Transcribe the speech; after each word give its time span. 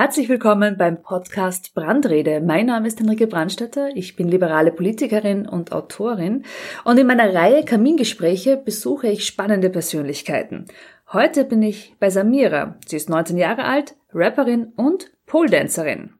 Herzlich 0.00 0.28
willkommen 0.28 0.76
beim 0.76 1.02
Podcast 1.02 1.74
Brandrede. 1.74 2.40
Mein 2.40 2.66
Name 2.66 2.86
ist 2.86 3.00
Henrike 3.00 3.26
Brandstätter. 3.26 3.88
Ich 3.96 4.14
bin 4.14 4.28
liberale 4.28 4.70
Politikerin 4.70 5.44
und 5.48 5.72
Autorin. 5.72 6.44
Und 6.84 6.98
in 6.98 7.06
meiner 7.08 7.34
Reihe 7.34 7.64
Kamingespräche 7.64 8.56
besuche 8.58 9.08
ich 9.08 9.26
spannende 9.26 9.70
Persönlichkeiten. 9.70 10.66
Heute 11.12 11.44
bin 11.44 11.62
ich 11.62 11.96
bei 11.98 12.10
Samira. 12.10 12.78
Sie 12.86 12.94
ist 12.94 13.10
19 13.10 13.38
Jahre 13.38 13.64
alt, 13.64 13.96
Rapperin 14.14 14.72
und 14.76 15.10
Poledancerin. 15.26 16.10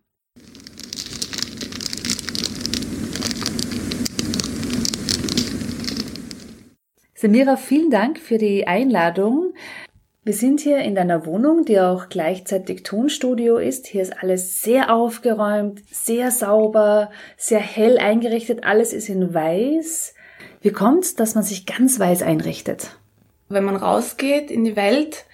Samira, 7.15 7.57
vielen 7.57 7.91
Dank 7.93 8.19
für 8.19 8.39
die 8.39 8.67
Einladung. 8.67 9.53
Wir 10.29 10.35
sind 10.35 10.61
hier 10.61 10.81
in 10.81 10.95
deiner 10.95 11.25
Wohnung, 11.25 11.65
die 11.65 11.81
auch 11.81 12.11
gleichzeitig 12.11 12.83
Tonstudio 12.83 13.57
ist. 13.57 13.87
Hier 13.87 14.03
ist 14.03 14.13
alles 14.23 14.61
sehr 14.61 14.93
aufgeräumt, 14.95 15.81
sehr 15.91 16.31
sauber, 16.31 17.11
sehr 17.39 17.61
hell 17.61 17.97
eingerichtet. 17.97 18.63
Alles 18.63 18.93
ist 18.93 19.09
in 19.09 19.33
weiß. 19.33 20.13
Wie 20.61 20.71
kommt 20.71 21.05
es, 21.05 21.15
dass 21.15 21.35
man 21.35 21.45
sich 21.45 21.65
ganz 21.65 21.99
weiß 21.99 22.21
einrichtet? 22.21 22.99
Wenn 23.49 23.65
man 23.65 23.77
rausgeht 23.77 24.51
in 24.51 24.65
die 24.65 24.77
Welt, 24.77 25.25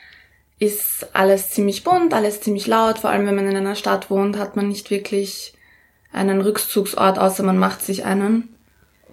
ist 0.60 1.08
alles 1.12 1.50
ziemlich 1.50 1.82
bunt, 1.82 2.14
alles 2.14 2.40
ziemlich 2.40 2.68
laut. 2.68 2.98
Vor 2.98 3.10
allem, 3.10 3.26
wenn 3.26 3.34
man 3.34 3.48
in 3.48 3.56
einer 3.56 3.74
Stadt 3.74 4.10
wohnt, 4.10 4.38
hat 4.38 4.54
man 4.54 4.68
nicht 4.68 4.92
wirklich 4.92 5.54
einen 6.12 6.40
Rückzugsort, 6.40 7.18
außer 7.18 7.42
man 7.42 7.58
macht 7.58 7.82
sich 7.82 8.04
einen. 8.04 8.53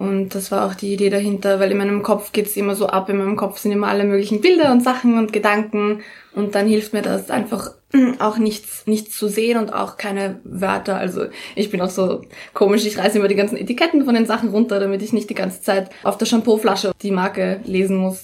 Und 0.02 0.34
das 0.34 0.52
war 0.52 0.66
auch 0.66 0.74
die 0.74 0.96
Idee 0.96 1.12
dahinter, 1.12 1.60
weil 1.60 1.70
in 1.70 1.78
meinem 1.78 2.02
Kopf 2.02 2.32
geht's 2.32 2.58
immer 2.58 2.74
so 2.74 2.88
ab, 2.88 3.08
in 3.10 3.20
meinem 3.20 3.36
Kopf 3.36 3.60
sind 3.60 3.72
immer 3.72 3.88
alle 3.88 4.04
möglichen 4.04 4.42
Bilder 4.42 4.72
und 4.72 4.82
Sachen 4.82 5.16
und 5.20 5.32
Gedanken 5.32 6.00
und 6.34 6.56
dann 6.56 6.68
hilft 6.68 6.92
mir 6.94 7.04
das 7.04 7.30
einfach 7.30 7.76
auch 8.18 8.40
nichts, 8.40 8.88
nichts 8.88 9.16
zu 9.16 9.28
sehen 9.28 9.60
und 9.60 9.72
auch 9.72 9.98
keine 9.98 10.40
Wörter. 10.44 10.98
Also 10.98 11.26
ich 11.54 11.70
bin 11.70 11.82
auch 11.82 11.92
so 11.92 12.24
komisch, 12.56 12.84
ich 12.88 12.98
reiße 12.98 13.20
immer 13.20 13.28
die 13.28 13.36
ganzen 13.36 13.58
Etiketten 13.58 14.04
von 14.04 14.16
den 14.16 14.26
Sachen 14.26 14.50
runter, 14.50 14.80
damit 14.80 15.04
ich 15.04 15.14
nicht 15.14 15.30
die 15.30 15.36
ganze 15.36 15.62
Zeit 15.62 15.92
auf 16.02 16.18
der 16.18 16.26
Shampooflasche 16.26 16.94
die 17.04 17.12
Marke 17.12 17.60
lesen 17.66 17.98
muss. 17.98 18.24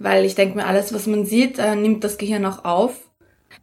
Weil 0.00 0.24
ich 0.24 0.34
denke 0.34 0.56
mir, 0.56 0.66
alles, 0.66 0.92
was 0.92 1.06
man 1.06 1.24
sieht, 1.24 1.60
äh, 1.60 1.76
nimmt 1.76 2.02
das 2.02 2.18
Gehirn 2.18 2.44
auch 2.46 2.64
auf. 2.64 2.94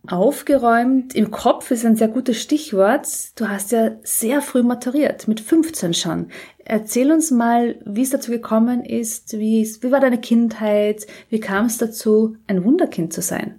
Aufgeräumt 0.07 1.13
im 1.13 1.29
Kopf 1.29 1.71
ist 1.71 1.85
ein 1.85 1.97
sehr 1.97 2.07
gutes 2.07 2.41
Stichwort. 2.41 3.05
Du 3.35 3.49
hast 3.49 3.73
ja 3.73 3.91
sehr 4.03 4.41
früh 4.41 4.63
maturiert, 4.63 5.27
mit 5.27 5.41
15 5.41 5.93
schon. 5.93 6.31
Erzähl 6.71 7.11
uns 7.11 7.31
mal, 7.31 7.79
wie 7.83 8.03
es 8.03 8.11
dazu 8.11 8.29
gekommen 8.29 8.85
ist, 8.85 9.33
wie, 9.39 9.67
war 9.89 9.99
deine 9.99 10.21
Kindheit, 10.21 11.07
wie 11.31 11.39
kam 11.39 11.65
es 11.65 11.79
dazu, 11.79 12.37
ein 12.45 12.63
Wunderkind 12.63 13.11
zu 13.11 13.23
sein? 13.23 13.57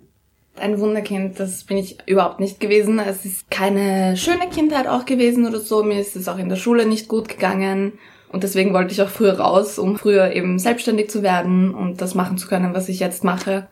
Ein 0.54 0.78
Wunderkind, 0.78 1.40
das 1.40 1.64
bin 1.64 1.76
ich 1.76 1.98
überhaupt 2.06 2.38
nicht 2.38 2.60
gewesen. 2.60 3.00
Es 3.00 3.24
ist 3.24 3.50
keine 3.50 4.16
schöne 4.16 4.48
Kindheit 4.48 4.86
auch 4.86 5.06
gewesen 5.06 5.44
oder 5.44 5.58
so. 5.58 5.82
Mir 5.82 6.00
ist 6.00 6.14
es 6.14 6.28
auch 6.28 6.38
in 6.38 6.48
der 6.48 6.54
Schule 6.54 6.86
nicht 6.86 7.08
gut 7.08 7.28
gegangen. 7.28 7.94
Und 8.30 8.44
deswegen 8.44 8.72
wollte 8.72 8.92
ich 8.92 9.02
auch 9.02 9.08
früher 9.08 9.40
raus, 9.40 9.80
um 9.80 9.98
früher 9.98 10.30
eben 10.32 10.60
selbstständig 10.60 11.10
zu 11.10 11.24
werden 11.24 11.74
und 11.74 12.00
das 12.00 12.14
machen 12.14 12.38
zu 12.38 12.46
können, 12.46 12.74
was 12.74 12.88
ich 12.88 13.00
jetzt 13.00 13.24
mache 13.24 13.66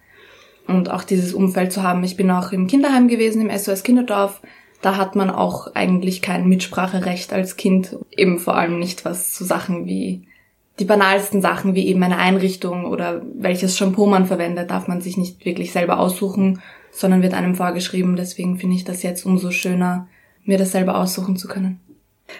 und 0.66 0.90
auch 0.90 1.04
dieses 1.04 1.32
Umfeld 1.32 1.72
zu 1.72 1.84
haben. 1.84 2.02
Ich 2.02 2.16
bin 2.16 2.28
auch 2.32 2.50
im 2.50 2.66
Kinderheim 2.66 3.06
gewesen, 3.06 3.48
im 3.48 3.56
SOS 3.56 3.84
Kinderdorf. 3.84 4.42
Da 4.80 4.96
hat 4.96 5.16
man 5.16 5.30
auch 5.30 5.74
eigentlich 5.74 6.22
kein 6.22 6.48
Mitspracherecht 6.48 7.32
als 7.32 7.56
Kind, 7.56 7.96
eben 8.16 8.38
vor 8.38 8.56
allem 8.56 8.78
nicht 8.78 9.04
was 9.04 9.32
zu 9.32 9.44
Sachen 9.44 9.86
wie 9.86 10.28
die 10.78 10.84
banalsten 10.84 11.42
Sachen 11.42 11.74
wie 11.74 11.86
eben 11.88 12.02
eine 12.02 12.18
Einrichtung 12.18 12.86
oder 12.86 13.22
welches 13.34 13.76
Shampoo 13.76 14.06
man 14.06 14.26
verwendet, 14.26 14.70
darf 14.70 14.86
man 14.86 15.00
sich 15.00 15.16
nicht 15.16 15.44
wirklich 15.44 15.72
selber 15.72 15.98
aussuchen, 15.98 16.60
sondern 16.92 17.22
wird 17.22 17.34
einem 17.34 17.54
vorgeschrieben. 17.54 18.16
Deswegen 18.16 18.58
finde 18.58 18.76
ich 18.76 18.84
das 18.84 19.02
jetzt 19.02 19.26
umso 19.26 19.50
schöner, 19.50 20.06
mir 20.44 20.58
das 20.58 20.72
selber 20.72 20.96
aussuchen 20.96 21.36
zu 21.36 21.48
können. 21.48 21.80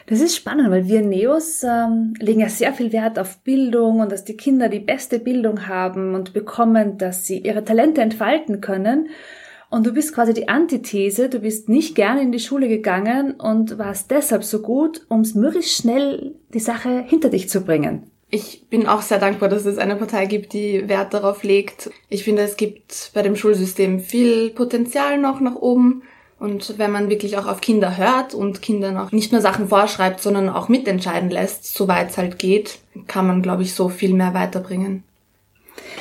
Das 0.06 0.21
ist 0.21 0.37
spannend, 0.37 0.71
weil 0.71 0.87
wir 0.87 1.00
Neos 1.00 1.62
ähm, 1.62 2.12
legen 2.19 2.41
ja 2.41 2.48
sehr 2.48 2.75
viel 2.75 2.93
Wert 2.93 3.19
auf 3.19 3.38
Bildung 3.38 4.00
und 4.00 4.12
dass 4.12 4.25
die 4.25 4.37
Kinder 4.37 4.69
die 4.69 4.81
beste 4.81 5.19
Bildung 5.19 5.66
haben 5.66 6.15
und 6.15 6.34
bekommen, 6.34 6.98
dass 6.98 7.27
sie 7.27 7.38
ihre 7.38 7.65
Talente 7.65 8.03
entfalten 8.03 8.60
können. 8.60 9.09
Und 9.71 9.87
du 9.87 9.93
bist 9.93 10.15
quasi 10.15 10.33
die 10.33 10.49
Antithese, 10.49 11.29
du 11.29 11.41
bist 11.41 11.69
nicht 11.69 11.95
gerne 11.95 12.23
in 12.23 12.33
die 12.33 12.41
Schule 12.41 12.69
gegangen 12.69 13.33
und 13.33 13.79
warst 13.79 14.11
deshalb 14.11 14.45
so 14.45 14.61
gut, 14.61 15.03
um 15.09 15.21
es 15.21 15.34
möglichst 15.34 15.77
schnell 15.77 16.34
die 16.55 16.61
Sache 16.61 17.05
hinter 17.06 17.29
dich 17.29 17.51
zu 17.51 17.61
bringen. 17.61 18.11
Ich 18.31 18.67
bin 18.69 18.87
auch 18.87 19.03
sehr 19.03 19.19
dankbar, 19.19 19.49
dass 19.49 19.65
es 19.65 19.78
eine 19.78 19.97
Partei 19.97 20.27
gibt, 20.27 20.53
die 20.53 20.89
Wert 20.89 21.15
darauf 21.15 21.43
legt. 21.43 21.91
Ich 22.11 22.25
finde, 22.25 22.43
es 22.43 22.57
gibt 22.57 23.11
bei 23.15 23.23
dem 23.23 23.37
Schulsystem 23.37 24.01
viel 24.01 24.51
Potenzial 24.51 25.19
noch 25.19 25.41
nach 25.41 25.57
oben. 25.57 26.03
Und 26.39 26.78
wenn 26.78 26.93
man 26.93 27.09
wirklich 27.09 27.37
auch 27.37 27.47
auf 27.47 27.61
Kinder 27.61 27.97
hört 27.97 28.34
und 28.34 28.62
Kindern 28.62 28.97
auch 28.97 29.12
nicht 29.12 29.33
nur 29.33 29.41
Sachen 29.41 29.69
vorschreibt, 29.69 30.21
sondern 30.21 30.49
auch 30.49 30.69
mitentscheiden 30.69 31.31
lässt, 31.31 31.75
soweit 31.75 32.11
es 32.11 32.19
halt 32.19 32.39
geht, 32.39 32.78
kann 33.07 33.27
man, 33.27 33.43
glaube 33.43 33.62
ich, 33.62 33.75
so 33.75 33.89
viel 33.89 34.15
mehr 34.15 34.34
weiterbringen. 34.34 35.03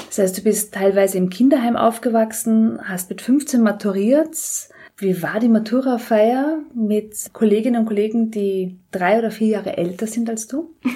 Das 0.08 0.20
heißt, 0.20 0.38
du 0.38 0.42
bist 0.42 0.74
teilweise 0.74 1.18
im 1.18 1.30
Kinderheim 1.30 1.76
aufgewachsen, 1.76 2.80
hast 2.84 3.10
mit 3.10 3.22
15 3.22 3.62
maturiert. 3.62 4.36
Wie 5.00 5.22
war 5.22 5.40
die 5.40 5.48
Matura-Feier 5.50 6.60
mit 6.74 7.14
Kolleginnen 7.32 7.82
und 7.82 7.86
Kollegen, 7.86 8.32
die 8.32 8.80
drei 8.92 9.20
oder 9.20 9.30
vier 9.30 9.48
Jahre 9.48 9.78
älter 9.78 10.08
sind 10.08 10.30
als 10.30 10.48
du? 10.48 10.74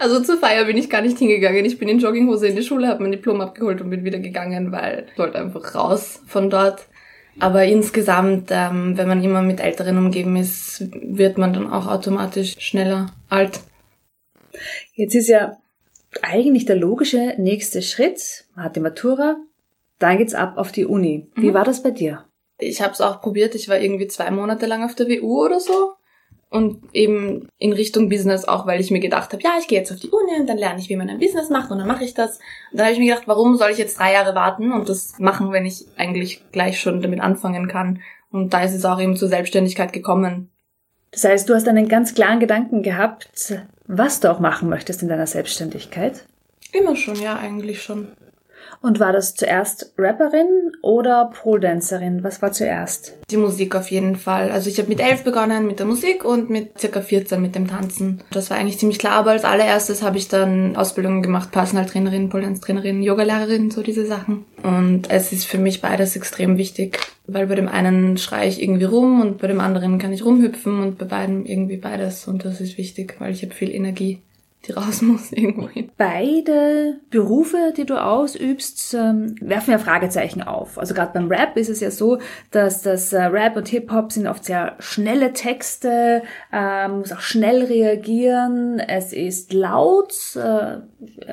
Also 0.00 0.20
zur 0.20 0.38
Feier 0.38 0.64
bin 0.64 0.76
ich 0.76 0.90
gar 0.90 1.00
nicht 1.00 1.18
hingegangen. 1.18 1.64
Ich 1.64 1.78
bin 1.78 1.88
in 1.88 2.00
Jogginghose 2.00 2.48
in 2.48 2.56
die 2.56 2.64
Schule, 2.64 2.88
habe 2.88 3.02
mein 3.02 3.12
Diplom 3.12 3.40
abgeholt 3.40 3.80
und 3.80 3.90
bin 3.90 4.04
wieder 4.04 4.18
gegangen, 4.18 4.72
weil 4.72 5.06
ich 5.10 5.18
wollte 5.18 5.38
einfach 5.38 5.74
raus 5.74 6.20
von 6.26 6.50
dort. 6.50 6.88
Aber 7.38 7.64
insgesamt, 7.64 8.50
ähm, 8.50 8.98
wenn 8.98 9.08
man 9.08 9.22
immer 9.22 9.40
mit 9.40 9.60
Älteren 9.60 9.96
umgeben 9.96 10.36
ist, 10.36 10.84
wird 10.92 11.38
man 11.38 11.52
dann 11.52 11.72
auch 11.72 11.86
automatisch 11.86 12.56
schneller 12.58 13.06
alt. 13.28 13.60
Jetzt 14.94 15.14
ist 15.14 15.28
ja 15.28 15.56
eigentlich 16.22 16.66
der 16.66 16.76
logische 16.76 17.34
nächste 17.38 17.82
Schritt. 17.82 18.44
Man 18.54 18.66
hat 18.66 18.76
die 18.76 18.80
Matura, 18.80 19.36
dann 19.98 20.18
geht's 20.18 20.34
ab 20.34 20.56
auf 20.56 20.72
die 20.72 20.84
Uni. 20.84 21.30
Wie 21.34 21.50
mhm. 21.50 21.54
war 21.54 21.64
das 21.64 21.82
bei 21.82 21.90
dir? 21.90 22.24
Ich 22.58 22.80
habe 22.82 22.92
es 22.92 23.00
auch 23.00 23.20
probiert. 23.20 23.54
Ich 23.54 23.68
war 23.68 23.78
irgendwie 23.78 24.06
zwei 24.06 24.30
Monate 24.30 24.66
lang 24.66 24.84
auf 24.84 24.94
der 24.94 25.08
WU 25.08 25.44
oder 25.44 25.60
so 25.60 25.94
und 26.54 26.94
eben 26.94 27.48
in 27.58 27.72
Richtung 27.72 28.08
Business 28.08 28.44
auch, 28.44 28.64
weil 28.64 28.80
ich 28.80 28.92
mir 28.92 29.00
gedacht 29.00 29.32
habe, 29.32 29.42
ja, 29.42 29.54
ich 29.58 29.66
gehe 29.66 29.80
jetzt 29.80 29.90
auf 29.90 29.98
die 29.98 30.10
Uni 30.10 30.38
und 30.38 30.46
dann 30.46 30.56
lerne 30.56 30.78
ich, 30.78 30.88
wie 30.88 30.94
man 30.94 31.10
ein 31.10 31.18
Business 31.18 31.50
macht 31.50 31.72
und 31.72 31.78
dann 31.78 31.88
mache 31.88 32.04
ich 32.04 32.14
das. 32.14 32.38
Und 32.70 32.78
dann 32.78 32.86
habe 32.86 32.92
ich 32.92 33.00
mir 33.00 33.12
gedacht, 33.12 33.26
warum 33.26 33.56
soll 33.56 33.72
ich 33.72 33.78
jetzt 33.78 33.98
drei 33.98 34.12
Jahre 34.12 34.36
warten 34.36 34.70
und 34.70 34.88
das 34.88 35.18
machen, 35.18 35.50
wenn 35.50 35.66
ich 35.66 35.84
eigentlich 35.96 36.44
gleich 36.52 36.78
schon 36.78 37.02
damit 37.02 37.20
anfangen 37.20 37.66
kann. 37.66 38.02
Und 38.30 38.54
da 38.54 38.62
ist 38.62 38.72
es 38.72 38.84
auch 38.84 39.00
eben 39.00 39.16
zur 39.16 39.26
Selbstständigkeit 39.26 39.92
gekommen. 39.92 40.52
Das 41.10 41.24
heißt, 41.24 41.48
du 41.48 41.54
hast 41.54 41.66
einen 41.66 41.88
ganz 41.88 42.14
klaren 42.14 42.38
Gedanken 42.38 42.82
gehabt, 42.82 43.28
was 43.86 44.20
du 44.20 44.30
auch 44.30 44.40
machen 44.40 44.68
möchtest 44.68 45.02
in 45.02 45.08
deiner 45.08 45.26
Selbstständigkeit? 45.26 46.24
Immer 46.72 46.96
schon, 46.96 47.16
ja, 47.16 47.36
eigentlich 47.36 47.82
schon. 47.82 48.08
Und 48.80 49.00
war 49.00 49.12
das 49.12 49.34
zuerst 49.34 49.92
Rapperin 49.96 50.72
oder 50.82 51.30
Pole-Dancerin? 51.32 52.22
Was 52.22 52.42
war 52.42 52.52
zuerst? 52.52 53.14
Die 53.30 53.36
Musik 53.36 53.74
auf 53.74 53.90
jeden 53.90 54.16
Fall. 54.16 54.50
Also 54.50 54.68
ich 54.68 54.78
habe 54.78 54.88
mit 54.88 55.00
elf 55.00 55.24
begonnen 55.24 55.66
mit 55.66 55.78
der 55.78 55.86
Musik 55.86 56.24
und 56.24 56.50
mit 56.50 56.78
circa 56.78 57.00
14 57.00 57.40
mit 57.40 57.54
dem 57.54 57.68
Tanzen. 57.68 58.22
Das 58.30 58.50
war 58.50 58.58
eigentlich 58.58 58.78
ziemlich 58.78 58.98
klar, 58.98 59.14
aber 59.14 59.30
als 59.30 59.44
allererstes 59.44 60.02
habe 60.02 60.18
ich 60.18 60.28
dann 60.28 60.76
Ausbildungen 60.76 61.22
gemacht, 61.22 61.50
Personal 61.50 61.86
Trainerin, 61.86 62.28
Pole-Dance-Trainerin, 62.28 63.02
Yogalehrerin, 63.02 63.70
so 63.70 63.82
diese 63.82 64.06
Sachen. 64.06 64.44
Und 64.62 65.10
es 65.10 65.32
ist 65.32 65.46
für 65.46 65.58
mich 65.58 65.80
beides 65.80 66.16
extrem 66.16 66.58
wichtig, 66.58 66.98
weil 67.26 67.46
bei 67.46 67.54
dem 67.54 67.68
einen 67.68 68.16
schreie 68.18 68.48
ich 68.48 68.62
irgendwie 68.62 68.84
rum 68.84 69.20
und 69.20 69.38
bei 69.38 69.46
dem 69.46 69.60
anderen 69.60 69.98
kann 69.98 70.12
ich 70.12 70.24
rumhüpfen 70.24 70.80
und 70.80 70.98
bei 70.98 71.06
beiden 71.06 71.46
irgendwie 71.46 71.78
beides 71.78 72.28
und 72.28 72.44
das 72.44 72.60
ist 72.60 72.78
wichtig, 72.78 73.16
weil 73.18 73.32
ich 73.32 73.42
habe 73.42 73.54
viel 73.54 73.70
Energie 73.70 74.20
die 74.66 74.72
raus 74.72 75.02
muss 75.02 75.32
irgendwo 75.32 75.68
hin. 75.68 75.90
Beide 75.96 77.00
Berufe, 77.10 77.72
die 77.76 77.84
du 77.84 78.02
ausübst, 78.02 78.94
ähm, 78.94 79.34
werfen 79.40 79.72
ja 79.72 79.78
Fragezeichen 79.78 80.42
auf. 80.42 80.78
Also 80.78 80.94
gerade 80.94 81.12
beim 81.12 81.28
Rap 81.28 81.56
ist 81.56 81.68
es 81.68 81.80
ja 81.80 81.90
so, 81.90 82.18
dass 82.50 82.82
das 82.82 83.12
äh, 83.12 83.22
Rap 83.22 83.56
und 83.56 83.68
Hip-Hop 83.68 84.12
sind 84.12 84.26
oft 84.26 84.44
sehr 84.44 84.76
schnelle 84.78 85.32
Texte, 85.32 86.22
äh, 86.52 86.88
man 86.88 86.98
muss 87.00 87.12
auch 87.12 87.20
schnell 87.20 87.64
reagieren, 87.64 88.78
es 88.78 89.12
ist 89.12 89.52
laut, 89.52 90.14
äh, 90.36 90.78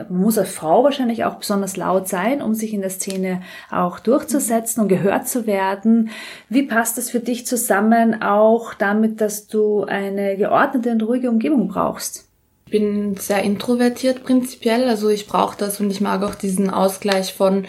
muss 0.10 0.38
als 0.38 0.54
Frau 0.54 0.84
wahrscheinlich 0.84 1.24
auch 1.24 1.36
besonders 1.36 1.78
laut 1.78 2.08
sein, 2.08 2.42
um 2.42 2.54
sich 2.54 2.74
in 2.74 2.82
der 2.82 2.90
Szene 2.90 3.42
auch 3.70 4.00
durchzusetzen 4.00 4.82
und 4.82 4.88
gehört 4.90 5.28
zu 5.28 5.48
werden. 5.48 6.10
Wie 6.50 6.64
passt 6.64 6.98
das 6.98 7.10
für 7.10 7.20
dich 7.20 7.46
zusammen 7.46 8.22
auch 8.22 8.74
damit, 8.74 9.22
dass 9.22 9.48
du 9.48 9.84
eine 9.84 10.38
geordnete 10.38 10.92
und 10.92 11.04
ruhige 11.04 11.30
Umgebung 11.30 11.68
brauchst? 11.68 12.31
Bin 12.72 13.16
sehr 13.18 13.44
introvertiert 13.44 14.24
prinzipiell, 14.24 14.88
also 14.90 15.10
ich 15.10 15.28
brauche 15.28 15.58
das 15.58 15.80
und 15.80 15.92
ich 15.92 16.02
mag 16.02 16.24
auch 16.24 16.34
diesen 16.34 16.72
Ausgleich 16.72 17.34
von 17.34 17.66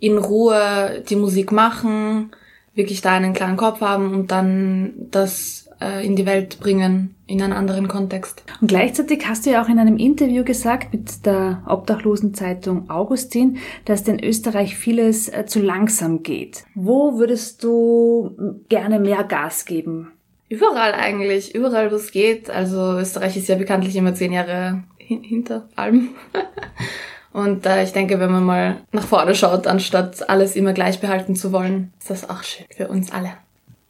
in 0.00 0.18
Ruhe 0.18 1.04
die 1.08 1.16
Musik 1.16 1.52
machen, 1.52 2.32
wirklich 2.74 3.00
da 3.00 3.12
einen 3.12 3.32
klaren 3.32 3.56
Kopf 3.56 3.80
haben 3.80 4.12
und 4.12 4.30
dann 4.30 4.94
das 5.10 5.66
äh, 5.80 6.04
in 6.06 6.16
die 6.16 6.26
Welt 6.26 6.60
bringen, 6.60 7.14
in 7.26 7.42
einen 7.42 7.52
anderen 7.52 7.88
Kontext. 7.88 8.42
Und 8.60 8.68
gleichzeitig 8.68 9.26
hast 9.26 9.46
du 9.46 9.50
ja 9.50 9.62
auch 9.62 9.68
in 9.68 9.78
einem 9.78 9.96
Interview 9.96 10.44
gesagt 10.44 10.92
mit 10.92 11.24
der 11.26 11.62
Obdachlosenzeitung 11.66 12.90
Augustin, 12.90 13.58
dass 13.84 14.06
in 14.08 14.22
Österreich 14.22 14.76
vieles 14.76 15.28
äh, 15.28 15.46
zu 15.46 15.60
langsam 15.60 16.22
geht. 16.22 16.64
Wo 16.74 17.18
würdest 17.18 17.62
du 17.64 18.62
gerne 18.68 19.00
mehr 19.00 19.24
Gas 19.24 19.64
geben? 19.64 20.12
Überall 20.48 20.92
eigentlich, 20.92 21.54
überall 21.54 21.90
wo 21.90 21.96
es 21.96 22.12
geht. 22.12 22.50
Also 22.50 22.98
Österreich 22.98 23.36
ist 23.36 23.48
ja 23.48 23.56
bekanntlich 23.56 23.96
immer 23.96 24.14
zehn 24.14 24.32
Jahre 24.32 24.84
hin 24.98 25.22
hinter 25.22 25.68
allem. 25.74 26.10
Und 27.32 27.66
äh, 27.66 27.84
ich 27.84 27.92
denke, 27.92 28.18
wenn 28.18 28.32
man 28.32 28.44
mal 28.44 28.76
nach 28.92 29.06
vorne 29.06 29.34
schaut, 29.34 29.66
anstatt 29.66 30.28
alles 30.30 30.56
immer 30.56 30.72
gleich 30.72 31.00
behalten 31.00 31.36
zu 31.36 31.52
wollen, 31.52 31.92
ist 31.98 32.08
das 32.08 32.30
auch 32.30 32.42
schön 32.42 32.64
für 32.74 32.88
uns 32.88 33.12
alle. 33.12 33.32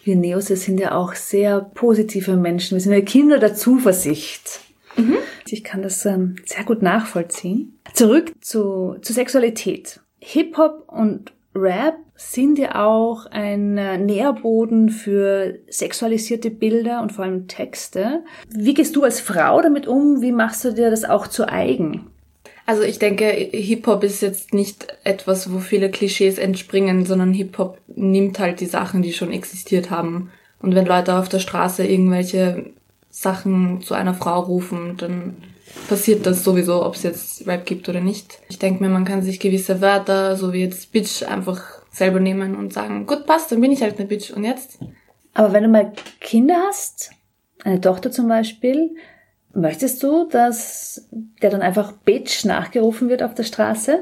Wir 0.03 0.17
Neose 0.17 0.57
sind 0.57 0.81
ja 0.81 0.97
auch 0.97 1.15
sehr 1.15 1.61
positive 1.61 2.37
Menschen. 2.37 2.77
Wir 2.77 2.83
sind 2.83 2.93
ja 2.93 3.01
Kinder 3.03 3.39
der 3.39 3.55
Zuversicht. 3.55 4.61
Mhm. 4.97 5.17
Ich 5.49 5.63
kann 5.63 5.83
das 5.83 6.05
ähm, 6.07 6.37
sehr 6.45 6.65
gut 6.65 6.83
nachvollziehen. 6.83 7.79
Zurück 7.93 8.33
zu, 8.41 8.97
zu 9.03 9.13
Sexualität. 9.13 10.01
Hip-Hop 10.21 10.85
und 10.89 11.33
Rap 11.55 11.97
sind 12.17 12.59
ja 12.59 12.87
auch 12.87 13.27
ein 13.27 13.77
äh, 13.77 13.99
Nährboden 13.99 14.89
für 14.89 15.59
sexualisierte 15.69 16.51
Bilder 16.51 17.03
und 17.03 17.13
vor 17.13 17.25
allem 17.25 17.47
Texte. 17.47 18.25
Wie 18.49 18.75
gehst 18.75 18.97
du 18.97 19.05
als 19.05 19.21
Frau 19.21 19.61
damit 19.61 19.87
um? 19.87 20.23
Wie 20.23 20.33
machst 20.33 20.65
du 20.65 20.73
dir 20.73 20.91
das 20.91 21.05
auch 21.05 21.27
zu 21.27 21.49
eigen? 21.49 22.07
Also 22.65 22.83
ich 22.83 22.99
denke, 22.99 23.27
Hip-Hop 23.27 24.03
ist 24.03 24.23
jetzt 24.23 24.53
nicht 24.53 24.89
etwas, 25.05 25.53
wo 25.53 25.61
viele 25.61 25.91
Klischees 25.91 26.39
entspringen, 26.39 27.07
sondern 27.07 27.33
Hip-Hop 27.33 27.79
nimmt 27.95 28.41
halt 28.41 28.61
die 28.61 28.67
Sachen, 28.67 29.03
die 29.03 29.13
schon 29.13 29.31
existiert 29.31 29.91
haben. 29.91 30.31
Und 30.61 30.75
wenn 30.75 30.87
Leute 30.87 31.15
auf 31.15 31.29
der 31.29 31.39
Straße 31.39 31.87
irgendwelche 31.87 32.71
Sachen 33.09 33.83
zu 33.83 33.95
einer 33.95 34.15
Frau 34.15 34.41
rufen, 34.41 34.97
dann 34.97 35.37
passiert 35.89 36.27
das 36.27 36.43
sowieso, 36.43 36.85
ob 36.85 36.95
es 36.97 37.05
jetzt 37.05 37.47
Rap 37.47 37.67
gibt 37.67 37.89
oder 37.89 38.01
nicht. 38.01 38.41
Ich 38.49 38.59
denke 38.59 38.83
mir, 38.83 38.91
man 38.91 39.05
kann 39.05 39.23
sich 39.23 39.39
gewisse 39.39 39.81
Wörter, 39.81 40.37
so 40.37 40.53
wie 40.53 40.63
jetzt 40.63 40.91
Bitch, 40.91 41.23
einfach 41.23 41.76
selber 41.97 42.21
nehmen 42.21 42.55
und 42.55 42.73
sagen, 42.73 43.07
gut, 43.07 43.27
passt, 43.27 43.53
dann 43.53 43.61
bin 43.61 43.73
ich 43.73 43.83
halt 43.83 43.99
eine 43.99 44.07
Bitch. 44.07 44.31
Und 44.31 44.45
jetzt? 44.45 44.79
Aber 45.35 45.53
wenn 45.53 45.63
du 45.63 45.69
mal 45.69 45.93
Kinder 46.21 46.57
hast, 46.67 47.11
eine 47.65 47.81
Tochter 47.81 48.11
zum 48.11 48.29
Beispiel, 48.29 48.97
Möchtest 49.57 50.03
du, 50.03 50.29
dass 50.29 51.09
der 51.41 51.49
dann 51.49 51.63
einfach 51.63 51.93
Bitch 51.93 52.45
nachgerufen 52.45 53.09
wird 53.09 53.23
auf 53.23 53.33
der 53.33 53.45
Straße? 53.45 54.01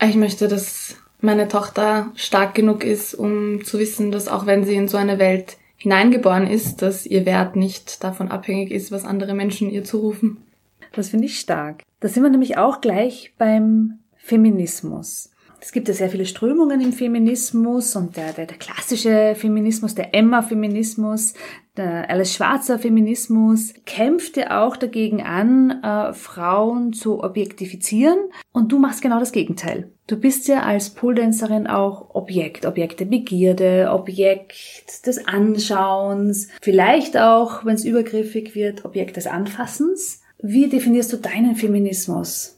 Ich 0.00 0.14
möchte, 0.14 0.46
dass 0.46 0.94
meine 1.20 1.48
Tochter 1.48 2.12
stark 2.14 2.54
genug 2.54 2.84
ist, 2.84 3.12
um 3.14 3.64
zu 3.64 3.80
wissen, 3.80 4.12
dass 4.12 4.28
auch 4.28 4.46
wenn 4.46 4.64
sie 4.64 4.76
in 4.76 4.86
so 4.86 4.98
eine 4.98 5.18
Welt 5.18 5.56
hineingeboren 5.78 6.46
ist, 6.46 6.80
dass 6.80 7.06
ihr 7.06 7.26
Wert 7.26 7.56
nicht 7.56 8.04
davon 8.04 8.30
abhängig 8.30 8.70
ist, 8.70 8.92
was 8.92 9.04
andere 9.04 9.34
Menschen 9.34 9.68
ihr 9.68 9.82
zurufen. 9.82 10.44
Das 10.92 11.08
finde 11.08 11.26
ich 11.26 11.40
stark. 11.40 11.82
Da 11.98 12.06
sind 12.06 12.22
wir 12.22 12.30
nämlich 12.30 12.56
auch 12.56 12.80
gleich 12.80 13.34
beim 13.38 13.98
Feminismus. 14.16 15.30
Es 15.60 15.72
gibt 15.72 15.88
ja 15.88 15.94
sehr 15.94 16.10
viele 16.10 16.26
Strömungen 16.26 16.80
im 16.80 16.92
Feminismus 16.92 17.96
und 17.96 18.16
der, 18.16 18.32
der, 18.32 18.46
der 18.46 18.58
klassische 18.58 19.34
Feminismus, 19.36 19.94
der 19.94 20.14
Emma-Feminismus, 20.14 21.34
der 21.76 22.08
Alice 22.08 22.34
Schwarzer 22.34 22.78
Feminismus 22.78 23.74
kämpft 23.84 24.36
ja 24.36 24.64
auch 24.64 24.76
dagegen 24.76 25.22
an, 25.22 25.82
äh, 25.82 26.14
Frauen 26.14 26.92
zu 26.92 27.22
objektifizieren. 27.22 28.18
Und 28.52 28.72
du 28.72 28.78
machst 28.78 29.02
genau 29.02 29.18
das 29.18 29.32
Gegenteil. 29.32 29.90
Du 30.06 30.16
bist 30.16 30.48
ja 30.48 30.62
als 30.62 30.90
Pooldancerin 30.90 31.66
auch 31.66 32.14
Objekt, 32.14 32.64
Objekt 32.64 33.00
der 33.00 33.06
Begierde, 33.06 33.90
Objekt 33.92 35.06
des 35.06 35.26
Anschauens, 35.26 36.48
vielleicht 36.62 37.16
auch, 37.18 37.64
wenn 37.64 37.74
es 37.74 37.84
übergriffig 37.84 38.54
wird, 38.54 38.84
Objekt 38.84 39.16
des 39.16 39.26
Anfassens. 39.26 40.22
Wie 40.40 40.68
definierst 40.68 41.12
du 41.12 41.16
deinen 41.16 41.56
Feminismus? 41.56 42.56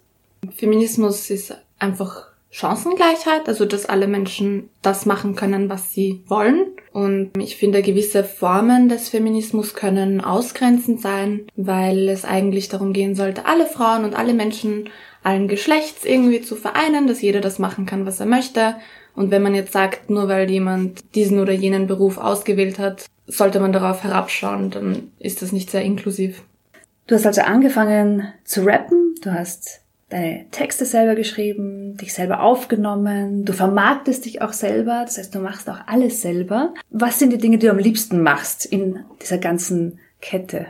Feminismus 0.57 1.31
ist 1.31 1.57
einfach 1.79 2.28
Chancengleichheit, 2.51 3.47
also 3.47 3.67
dass 3.67 3.87
alle 3.87 4.07
Menschen 4.07 4.71
das 4.81 5.07
machen 5.07 5.35
können, 5.35 5.69
was 5.69 5.93
sie 5.93 6.23
wollen. 6.27 6.67
Und 6.93 7.37
ich 7.39 7.57
finde, 7.57 7.83
gewisse 7.83 8.25
Formen 8.25 8.89
des 8.89 9.11
Feminismus 9.11 9.75
können 9.75 10.21
ausgrenzend 10.23 11.01
sein, 11.01 11.47
weil 11.57 12.09
es 12.09 12.25
eigentlich 12.25 12.69
darum 12.69 12.93
gehen 12.93 13.15
sollte, 13.15 13.45
alle 13.47 13.67
Frauen 13.67 14.05
und 14.05 14.15
alle 14.15 14.33
Menschen 14.33 14.89
allen 15.23 15.49
Geschlechts 15.49 16.05
irgendwie 16.05 16.41
zu 16.41 16.57
vereinen, 16.57 17.07
dass 17.07 17.21
jeder 17.21 17.41
das 17.41 17.59
machen 17.59 17.87
kann, 17.87 18.07
was 18.07 18.21
er 18.21 18.27
möchte. 18.27 18.77
Und 19.15 19.31
wenn 19.31 19.43
man 19.43 19.55
jetzt 19.55 19.73
sagt, 19.73 20.11
nur 20.11 20.29
weil 20.29 20.51
jemand 20.51 21.15
diesen 21.15 21.41
oder 21.41 21.53
jenen 21.53 21.87
Beruf 21.87 22.19
ausgewählt 22.19 22.79
hat, 22.79 23.07
sollte 23.27 23.61
man 23.61 23.73
darauf 23.73 24.05
herabschauen, 24.05 24.71
dann 24.71 25.13
ist 25.19 25.43
das 25.43 25.53
nicht 25.53 25.71
sehr 25.71 25.83
inklusiv. 25.83 26.45
Du 27.07 27.15
hast 27.15 27.27
also 27.27 27.43
angefangen 27.43 28.33
zu 28.45 28.65
rappen, 28.65 29.15
du 29.23 29.33
hast 29.33 29.83
deine 30.09 30.47
Texte 30.51 30.85
selber 30.85 31.15
geschrieben, 31.15 31.97
dich 31.97 32.15
selber 32.15 32.43
aufgenommen, 32.43 33.45
du 33.45 33.53
vermarktest 33.53 34.25
dich 34.25 34.41
auch 34.41 34.53
selber, 34.53 35.03
das 35.05 35.19
heißt, 35.19 35.35
du 35.35 35.41
machst 35.41 35.69
auch 35.69 35.81
alles 35.87 36.23
selber. 36.23 36.75
Was 36.91 37.19
sind 37.19 37.33
die 37.33 37.39
Dinge, 37.39 37.59
die 37.59 37.67
du 37.67 37.73
am 37.73 37.79
liebsten 37.79 38.23
machst 38.23 38.65
in 38.65 39.01
dieser 39.21 39.39
ganzen 39.39 39.99
Kette? 40.21 40.67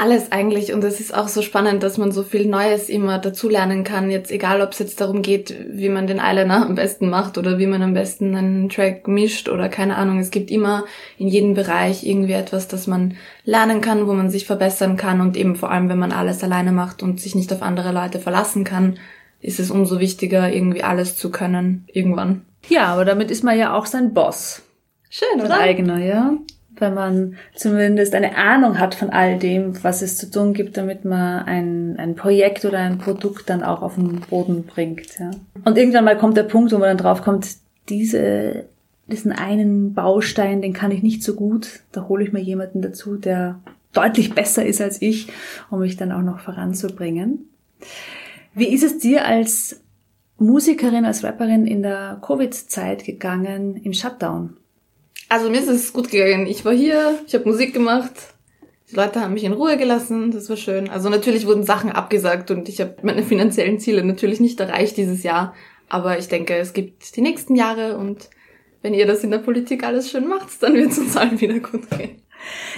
Alles 0.00 0.32
eigentlich 0.32 0.72
und 0.72 0.82
es 0.82 0.98
ist 0.98 1.14
auch 1.14 1.28
so 1.28 1.42
spannend, 1.42 1.82
dass 1.82 1.98
man 1.98 2.10
so 2.10 2.22
viel 2.22 2.46
Neues 2.46 2.88
immer 2.88 3.18
dazulernen 3.18 3.84
kann. 3.84 4.10
Jetzt 4.10 4.30
egal, 4.30 4.62
ob 4.62 4.72
es 4.72 4.78
jetzt 4.78 4.98
darum 5.02 5.20
geht, 5.20 5.54
wie 5.68 5.90
man 5.90 6.06
den 6.06 6.18
Eyeliner 6.18 6.64
am 6.64 6.74
besten 6.74 7.10
macht 7.10 7.36
oder 7.36 7.58
wie 7.58 7.66
man 7.66 7.82
am 7.82 7.92
besten 7.92 8.34
einen 8.34 8.70
Track 8.70 9.08
mischt 9.08 9.50
oder 9.50 9.68
keine 9.68 9.96
Ahnung. 9.96 10.18
Es 10.18 10.30
gibt 10.30 10.50
immer 10.50 10.84
in 11.18 11.28
jedem 11.28 11.52
Bereich 11.52 12.02
irgendwie 12.02 12.32
etwas, 12.32 12.66
das 12.66 12.86
man 12.86 13.18
lernen 13.44 13.82
kann, 13.82 14.06
wo 14.06 14.14
man 14.14 14.30
sich 14.30 14.46
verbessern 14.46 14.96
kann 14.96 15.20
und 15.20 15.36
eben 15.36 15.54
vor 15.54 15.70
allem, 15.70 15.90
wenn 15.90 15.98
man 15.98 16.12
alles 16.12 16.42
alleine 16.42 16.72
macht 16.72 17.02
und 17.02 17.20
sich 17.20 17.34
nicht 17.34 17.52
auf 17.52 17.60
andere 17.60 17.92
Leute 17.92 18.20
verlassen 18.20 18.64
kann, 18.64 18.98
ist 19.42 19.60
es 19.60 19.70
umso 19.70 20.00
wichtiger, 20.00 20.50
irgendwie 20.50 20.82
alles 20.82 21.18
zu 21.18 21.30
können 21.30 21.84
irgendwann. 21.92 22.46
Ja, 22.70 22.86
aber 22.86 23.04
damit 23.04 23.30
ist 23.30 23.44
man 23.44 23.58
ja 23.58 23.74
auch 23.74 23.84
sein 23.84 24.14
Boss. 24.14 24.62
Schön, 25.10 25.40
oder? 25.40 25.48
Sein 25.48 25.60
eigener, 25.60 25.98
ja 25.98 26.32
wenn 26.76 26.94
man 26.94 27.36
zumindest 27.54 28.14
eine 28.14 28.36
Ahnung 28.36 28.78
hat 28.78 28.94
von 28.94 29.10
all 29.10 29.38
dem, 29.38 29.82
was 29.82 30.02
es 30.02 30.16
zu 30.16 30.30
tun 30.30 30.54
gibt, 30.54 30.76
damit 30.76 31.04
man 31.04 31.44
ein, 31.44 31.96
ein 31.98 32.14
Projekt 32.14 32.64
oder 32.64 32.78
ein 32.78 32.98
Produkt 32.98 33.50
dann 33.50 33.62
auch 33.62 33.82
auf 33.82 33.96
den 33.96 34.20
Boden 34.20 34.64
bringt. 34.64 35.18
Ja. 35.18 35.30
Und 35.64 35.76
irgendwann 35.76 36.04
mal 36.04 36.16
kommt 36.16 36.36
der 36.36 36.44
Punkt, 36.44 36.72
wo 36.72 36.78
man 36.78 36.88
dann 36.88 36.96
drauf 36.96 37.22
kommt, 37.22 37.46
diese, 37.88 38.66
diesen 39.06 39.32
einen 39.32 39.94
Baustein, 39.94 40.62
den 40.62 40.72
kann 40.72 40.90
ich 40.90 41.02
nicht 41.02 41.22
so 41.22 41.34
gut, 41.34 41.80
da 41.92 42.08
hole 42.08 42.24
ich 42.24 42.32
mir 42.32 42.40
jemanden 42.40 42.82
dazu, 42.82 43.16
der 43.16 43.60
deutlich 43.92 44.34
besser 44.34 44.64
ist 44.64 44.80
als 44.80 45.02
ich, 45.02 45.28
um 45.70 45.80
mich 45.80 45.96
dann 45.96 46.12
auch 46.12 46.22
noch 46.22 46.40
voranzubringen. 46.40 47.50
Wie 48.54 48.68
ist 48.68 48.84
es 48.84 48.98
dir 48.98 49.26
als 49.26 49.80
Musikerin, 50.38 51.04
als 51.04 51.22
Rapperin 51.24 51.66
in 51.66 51.82
der 51.82 52.18
Covid-Zeit 52.22 53.04
gegangen 53.04 53.76
im 53.76 53.92
Shutdown? 53.92 54.56
Also 55.30 55.48
mir 55.48 55.60
ist 55.60 55.68
es 55.68 55.92
gut 55.92 56.10
gegangen. 56.10 56.48
Ich 56.48 56.64
war 56.64 56.72
hier, 56.72 57.20
ich 57.24 57.34
habe 57.36 57.48
Musik 57.48 57.72
gemacht. 57.72 58.10
Die 58.90 58.96
Leute 58.96 59.20
haben 59.20 59.32
mich 59.32 59.44
in 59.44 59.52
Ruhe 59.52 59.76
gelassen, 59.76 60.32
das 60.32 60.50
war 60.50 60.56
schön. 60.56 60.90
Also 60.90 61.08
natürlich 61.08 61.46
wurden 61.46 61.62
Sachen 61.62 61.92
abgesagt 61.92 62.50
und 62.50 62.68
ich 62.68 62.80
habe 62.80 62.96
meine 63.02 63.22
finanziellen 63.22 63.78
Ziele 63.78 64.04
natürlich 64.04 64.40
nicht 64.40 64.58
erreicht 64.58 64.96
dieses 64.96 65.22
Jahr. 65.22 65.54
Aber 65.88 66.18
ich 66.18 66.26
denke, 66.26 66.56
es 66.56 66.72
gibt 66.72 67.14
die 67.14 67.20
nächsten 67.20 67.54
Jahre 67.54 67.96
und 67.96 68.28
wenn 68.82 68.92
ihr 68.92 69.06
das 69.06 69.22
in 69.22 69.30
der 69.30 69.38
Politik 69.38 69.84
alles 69.84 70.10
schön 70.10 70.26
macht, 70.26 70.60
dann 70.64 70.74
wird 70.74 70.90
es 70.90 70.98
uns 70.98 71.16
allen 71.16 71.40
wieder 71.40 71.60
gut 71.60 71.88
gehen. 71.90 72.22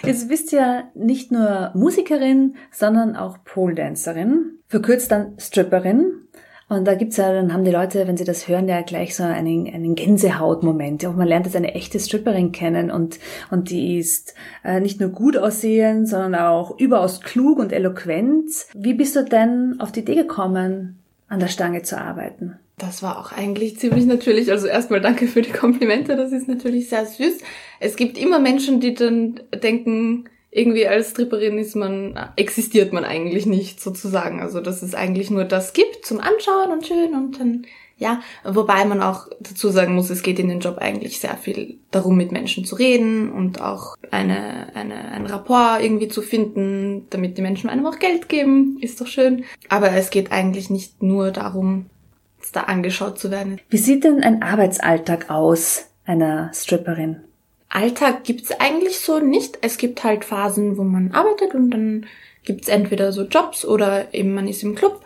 Jetzt 0.04 0.28
bist 0.28 0.52
ja 0.52 0.90
nicht 0.94 1.32
nur 1.32 1.70
Musikerin, 1.74 2.56
sondern 2.70 3.16
auch 3.16 3.38
Pole-Dancerin, 3.44 4.58
verkürzt 4.68 5.10
dann 5.10 5.38
Stripperin. 5.38 6.28
Und 6.68 6.86
da 6.86 6.94
gibt's 6.94 7.16
ja, 7.16 7.32
dann 7.32 7.52
haben 7.52 7.64
die 7.64 7.70
Leute, 7.70 8.06
wenn 8.06 8.16
sie 8.16 8.24
das 8.24 8.48
hören, 8.48 8.68
ja 8.68 8.80
gleich 8.82 9.14
so 9.14 9.22
einen, 9.22 9.66
einen 9.66 9.94
Gänsehautmoment. 9.94 11.02
Ja, 11.02 11.10
man 11.10 11.28
lernt 11.28 11.46
jetzt 11.46 11.56
eine 11.56 11.74
echte 11.74 12.00
Stripperin 12.00 12.52
kennen 12.52 12.90
und, 12.90 13.18
und 13.50 13.70
die 13.70 13.98
ist 13.98 14.34
äh, 14.64 14.80
nicht 14.80 15.00
nur 15.00 15.10
gut 15.10 15.36
aussehend, 15.36 16.08
sondern 16.08 16.34
auch 16.34 16.78
überaus 16.78 17.20
klug 17.20 17.58
und 17.58 17.72
eloquent. 17.72 18.50
Wie 18.74 18.94
bist 18.94 19.16
du 19.16 19.24
denn 19.24 19.76
auf 19.80 19.92
die 19.92 20.00
Idee 20.00 20.14
gekommen, 20.14 20.98
an 21.28 21.40
der 21.40 21.48
Stange 21.48 21.82
zu 21.82 22.00
arbeiten? 22.00 22.58
Das 22.78 23.02
war 23.02 23.18
auch 23.18 23.32
eigentlich 23.32 23.78
ziemlich 23.78 24.06
natürlich. 24.06 24.50
Also 24.50 24.66
erstmal 24.66 25.00
danke 25.00 25.26
für 25.26 25.42
die 25.42 25.52
Komplimente, 25.52 26.16
das 26.16 26.32
ist 26.32 26.48
natürlich 26.48 26.88
sehr 26.88 27.06
süß. 27.06 27.38
Es 27.80 27.96
gibt 27.96 28.18
immer 28.18 28.38
Menschen, 28.38 28.80
die 28.80 28.94
dann 28.94 29.40
denken, 29.62 30.24
irgendwie 30.54 30.86
als 30.86 31.10
Stripperin 31.10 31.56
ist 31.58 31.74
man, 31.74 32.14
existiert 32.36 32.92
man 32.92 33.04
eigentlich 33.04 33.46
nicht 33.46 33.80
sozusagen. 33.80 34.40
Also 34.40 34.60
dass 34.60 34.82
es 34.82 34.94
eigentlich 34.94 35.30
nur 35.30 35.44
das 35.44 35.72
gibt 35.72 36.04
zum 36.04 36.20
Anschauen 36.20 36.70
und 36.70 36.86
schön 36.86 37.14
und 37.14 37.40
dann, 37.40 37.66
ja, 37.96 38.20
wobei 38.44 38.84
man 38.84 39.00
auch 39.00 39.28
dazu 39.40 39.70
sagen 39.70 39.94
muss, 39.94 40.10
es 40.10 40.22
geht 40.22 40.38
in 40.38 40.48
den 40.48 40.60
Job 40.60 40.76
eigentlich 40.76 41.20
sehr 41.20 41.38
viel 41.38 41.78
darum, 41.90 42.18
mit 42.18 42.32
Menschen 42.32 42.66
zu 42.66 42.74
reden 42.74 43.32
und 43.32 43.62
auch 43.62 43.96
eine, 44.10 44.68
eine, 44.74 45.12
ein 45.12 45.24
Rapport 45.24 45.82
irgendwie 45.82 46.08
zu 46.08 46.20
finden, 46.20 47.06
damit 47.08 47.38
die 47.38 47.42
Menschen 47.42 47.70
einem 47.70 47.86
auch 47.86 47.98
Geld 47.98 48.28
geben, 48.28 48.76
ist 48.82 49.00
doch 49.00 49.06
schön. 49.06 49.44
Aber 49.70 49.92
es 49.92 50.10
geht 50.10 50.32
eigentlich 50.32 50.68
nicht 50.68 51.02
nur 51.02 51.30
darum, 51.30 51.86
da 52.52 52.64
angeschaut 52.64 53.18
zu 53.18 53.30
werden. 53.30 53.60
Wie 53.70 53.78
sieht 53.78 54.04
denn 54.04 54.22
ein 54.22 54.42
Arbeitsalltag 54.42 55.30
aus 55.30 55.86
einer 56.04 56.50
Stripperin? 56.52 57.22
Alltag 57.74 58.24
gibt's 58.24 58.52
eigentlich 58.52 59.00
so 59.00 59.18
nicht. 59.18 59.58
Es 59.62 59.78
gibt 59.78 60.04
halt 60.04 60.24
Phasen, 60.24 60.76
wo 60.76 60.84
man 60.84 61.12
arbeitet 61.12 61.54
und 61.54 61.70
dann 61.70 62.06
gibt's 62.44 62.68
entweder 62.68 63.12
so 63.12 63.22
Jobs 63.22 63.64
oder 63.64 64.12
eben 64.12 64.34
man 64.34 64.46
ist 64.46 64.62
im 64.62 64.74
Club. 64.74 65.00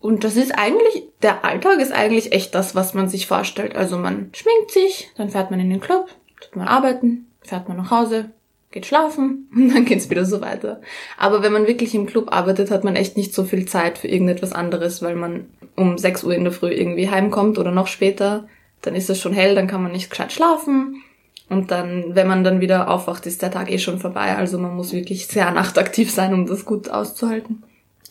Und 0.00 0.24
das 0.24 0.36
ist 0.36 0.52
eigentlich, 0.52 1.04
der 1.22 1.44
Alltag 1.44 1.78
ist 1.80 1.92
eigentlich 1.92 2.32
echt 2.32 2.54
das, 2.54 2.74
was 2.74 2.94
man 2.94 3.08
sich 3.08 3.26
vorstellt. 3.26 3.74
Also 3.74 3.96
man 3.96 4.30
schminkt 4.34 4.70
sich, 4.70 5.10
dann 5.16 5.30
fährt 5.30 5.50
man 5.50 5.60
in 5.60 5.70
den 5.70 5.80
Club, 5.80 6.08
tut 6.40 6.56
man 6.56 6.68
arbeiten, 6.68 7.26
fährt 7.42 7.68
man 7.68 7.78
nach 7.78 7.90
Hause, 7.90 8.30
geht 8.70 8.86
schlafen 8.86 9.48
und 9.54 9.74
dann 9.74 9.84
geht's 9.86 10.10
wieder 10.10 10.24
so 10.26 10.40
weiter. 10.40 10.80
Aber 11.16 11.42
wenn 11.42 11.52
man 11.52 11.66
wirklich 11.66 11.94
im 11.94 12.06
Club 12.06 12.32
arbeitet, 12.32 12.70
hat 12.70 12.84
man 12.84 12.96
echt 12.96 13.16
nicht 13.16 13.34
so 13.34 13.44
viel 13.44 13.66
Zeit 13.66 13.98
für 13.98 14.08
irgendetwas 14.08 14.52
anderes, 14.52 15.02
weil 15.02 15.16
man 15.16 15.46
um 15.74 15.96
6 15.96 16.24
Uhr 16.24 16.34
in 16.34 16.44
der 16.44 16.52
Früh 16.52 16.70
irgendwie 16.70 17.10
heimkommt 17.10 17.58
oder 17.58 17.70
noch 17.70 17.86
später, 17.86 18.46
dann 18.82 18.94
ist 18.94 19.10
es 19.10 19.20
schon 19.20 19.32
hell, 19.32 19.54
dann 19.54 19.66
kann 19.66 19.82
man 19.82 19.92
nicht 19.92 20.10
gescheit 20.10 20.32
schlafen. 20.32 21.02
Und 21.50 21.72
dann, 21.72 22.14
wenn 22.14 22.28
man 22.28 22.44
dann 22.44 22.60
wieder 22.60 22.88
aufwacht, 22.88 23.26
ist 23.26 23.42
der 23.42 23.50
Tag 23.50 23.70
eh 23.70 23.78
schon 23.78 23.98
vorbei. 23.98 24.36
Also 24.36 24.56
man 24.56 24.74
muss 24.74 24.92
wirklich 24.92 25.26
sehr 25.26 25.50
nachtaktiv 25.50 26.10
sein, 26.10 26.32
um 26.32 26.46
das 26.46 26.64
gut 26.64 26.88
auszuhalten. 26.88 27.64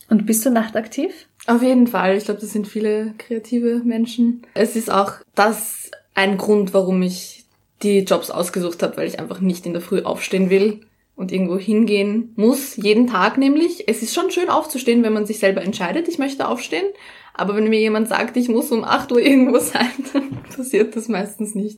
Und 0.10 0.26
bist 0.26 0.46
du 0.46 0.52
nachtaktiv? 0.52 1.12
Auf 1.48 1.64
jeden 1.64 1.88
Fall. 1.88 2.18
Ich 2.18 2.26
glaube, 2.26 2.42
das 2.42 2.52
sind 2.52 2.68
viele 2.68 3.14
kreative 3.18 3.82
Menschen. 3.86 4.42
Es 4.56 4.76
ist 4.76 4.92
auch 4.92 5.14
das 5.36 5.90
ein 6.16 6.38
Grund, 6.38 6.74
warum 6.74 7.02
ich 7.02 7.46
die 7.82 8.00
Jobs 8.00 8.30
ausgesucht 8.30 8.84
habe, 8.84 8.98
weil 8.98 9.08
ich 9.08 9.20
einfach 9.20 9.40
nicht 9.40 9.66
in 9.66 9.72
der 9.72 9.82
Früh 9.82 10.02
aufstehen 10.02 10.50
will 10.50 10.82
und 11.16 11.32
irgendwo 11.32 11.58
hingehen 11.58 12.34
muss, 12.36 12.76
jeden 12.76 13.08
Tag 13.08 13.38
nämlich. 13.38 13.88
Es 13.88 14.02
ist 14.02 14.14
schon 14.14 14.32
schön 14.32 14.50
aufzustehen, 14.50 15.02
wenn 15.04 15.14
man 15.14 15.26
sich 15.26 15.40
selber 15.40 15.62
entscheidet, 15.62 16.10
ich 16.10 16.18
möchte 16.18 16.46
aufstehen. 16.46 16.88
Aber 17.34 17.56
wenn 17.56 17.70
mir 17.70 17.80
jemand 17.80 18.10
sagt, 18.10 18.36
ich 18.36 18.50
muss 18.50 18.70
um 18.72 18.84
8 18.84 19.14
Uhr 19.14 19.22
irgendwo 19.22 19.60
sein, 19.60 19.92
dann 20.14 20.44
passiert 20.56 20.98
das 20.98 21.08
meistens 21.08 21.56
nicht. 21.56 21.78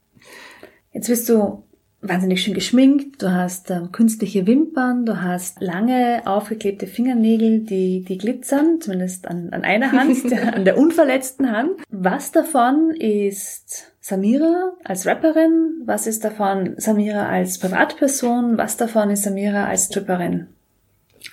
Jetzt 0.91 1.07
bist 1.07 1.29
du 1.29 1.63
wahnsinnig 2.01 2.43
schön 2.43 2.53
geschminkt, 2.53 3.21
du 3.21 3.31
hast 3.31 3.69
ähm, 3.69 3.91
künstliche 3.91 4.47
Wimpern, 4.47 5.05
du 5.05 5.21
hast 5.21 5.61
lange 5.61 6.23
aufgeklebte 6.25 6.87
Fingernägel, 6.87 7.59
die, 7.59 8.03
die 8.03 8.17
glitzern, 8.17 8.81
zumindest 8.81 9.27
an, 9.27 9.49
an 9.51 9.63
einer 9.63 9.91
Hand, 9.91 10.33
an 10.53 10.65
der 10.65 10.77
unverletzten 10.77 11.51
Hand. 11.51 11.71
Was 11.89 12.31
davon 12.31 12.91
ist 12.91 13.93
Samira 13.99 14.73
als 14.83 15.05
Rapperin? 15.05 15.83
Was 15.85 16.07
ist 16.07 16.25
davon 16.25 16.73
Samira 16.77 17.29
als 17.29 17.59
Privatperson? 17.59 18.57
Was 18.57 18.77
davon 18.77 19.11
ist 19.11 19.23
Samira 19.23 19.67
als 19.67 19.89
Tripperin? 19.89 20.47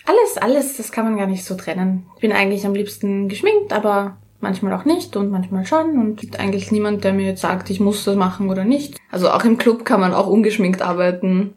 Alles, 0.05 0.37
alles, 0.37 0.77
das 0.77 0.93
kann 0.93 1.07
man 1.07 1.17
gar 1.17 1.27
nicht 1.27 1.45
so 1.45 1.55
trennen. 1.55 2.07
Ich 2.17 2.21
bin 2.21 2.33
eigentlich 2.33 2.67
am 2.67 2.75
liebsten 2.75 3.29
geschminkt, 3.29 3.73
aber 3.73 4.19
manchmal 4.41 4.73
auch 4.73 4.85
nicht 4.85 5.17
und 5.17 5.31
manchmal 5.31 5.67
schon 5.67 5.99
und 5.99 6.21
gibt 6.21 6.39
eigentlich 6.39 6.71
niemand, 6.71 7.05
der 7.05 7.13
mir 7.13 7.27
jetzt 7.27 7.41
sagt, 7.41 7.71
ich 7.71 7.81
muss 7.81 8.05
das 8.05 8.17
machen 8.17 8.51
oder 8.51 8.65
nicht. 8.65 8.99
Also 9.11 9.31
auch 9.31 9.45
im 9.45 9.59
Club 9.59 9.85
kann 9.85 10.01
man 10.01 10.15
auch 10.15 10.27
ungeschminkt 10.27 10.83
arbeiten. 10.83 11.55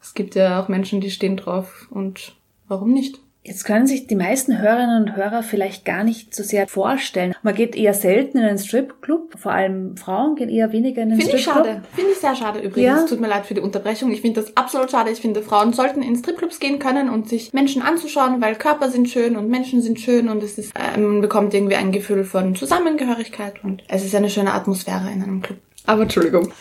Es 0.00 0.14
gibt 0.14 0.34
ja 0.34 0.62
auch 0.62 0.68
Menschen, 0.68 1.00
die 1.00 1.10
stehen 1.10 1.36
drauf 1.36 1.88
und 1.90 2.36
warum 2.68 2.92
nicht? 2.92 3.20
Jetzt 3.48 3.64
können 3.64 3.86
sich 3.86 4.06
die 4.06 4.14
meisten 4.14 4.58
Hörerinnen 4.58 5.04
und 5.04 5.16
Hörer 5.16 5.42
vielleicht 5.42 5.86
gar 5.86 6.04
nicht 6.04 6.34
so 6.34 6.42
sehr 6.42 6.68
vorstellen. 6.68 7.34
Man 7.42 7.54
geht 7.54 7.74
eher 7.74 7.94
selten 7.94 8.36
in 8.36 8.44
einen 8.44 8.58
Stripclub, 8.58 9.38
vor 9.38 9.52
allem 9.52 9.96
Frauen 9.96 10.36
gehen 10.36 10.50
eher 10.50 10.70
weniger 10.70 11.00
in 11.00 11.12
einen 11.12 11.20
Finde 11.20 11.38
Stripclub. 11.38 11.64
ich 11.64 11.70
schade. 11.72 11.82
Finde 11.94 12.10
ich 12.12 12.18
sehr 12.18 12.36
schade 12.36 12.58
übrigens. 12.58 13.00
Ja. 13.00 13.06
Tut 13.06 13.20
mir 13.20 13.26
leid 13.26 13.46
für 13.46 13.54
die 13.54 13.62
Unterbrechung. 13.62 14.12
Ich 14.12 14.20
finde 14.20 14.42
das 14.42 14.54
absolut 14.54 14.90
schade. 14.90 15.10
Ich 15.10 15.22
finde, 15.22 15.40
Frauen 15.40 15.72
sollten 15.72 16.02
in 16.02 16.14
Stripclubs 16.16 16.60
gehen 16.60 16.78
können 16.78 17.08
und 17.08 17.30
sich 17.30 17.54
Menschen 17.54 17.80
anzuschauen, 17.80 18.42
weil 18.42 18.54
Körper 18.54 18.90
sind 18.90 19.08
schön 19.08 19.34
und 19.38 19.48
Menschen 19.48 19.80
sind 19.80 19.98
schön 19.98 20.28
und 20.28 20.42
es 20.42 20.58
ist, 20.58 20.74
äh, 20.76 21.00
man 21.00 21.22
bekommt 21.22 21.54
irgendwie 21.54 21.76
ein 21.76 21.90
Gefühl 21.90 22.24
von 22.24 22.54
Zusammengehörigkeit 22.54 23.64
und 23.64 23.82
es 23.88 24.04
ist 24.04 24.14
eine 24.14 24.28
schöne 24.28 24.52
Atmosphäre 24.52 25.10
in 25.10 25.22
einem 25.22 25.40
Club. 25.40 25.58
Aber 25.86 26.02
Entschuldigung. 26.02 26.52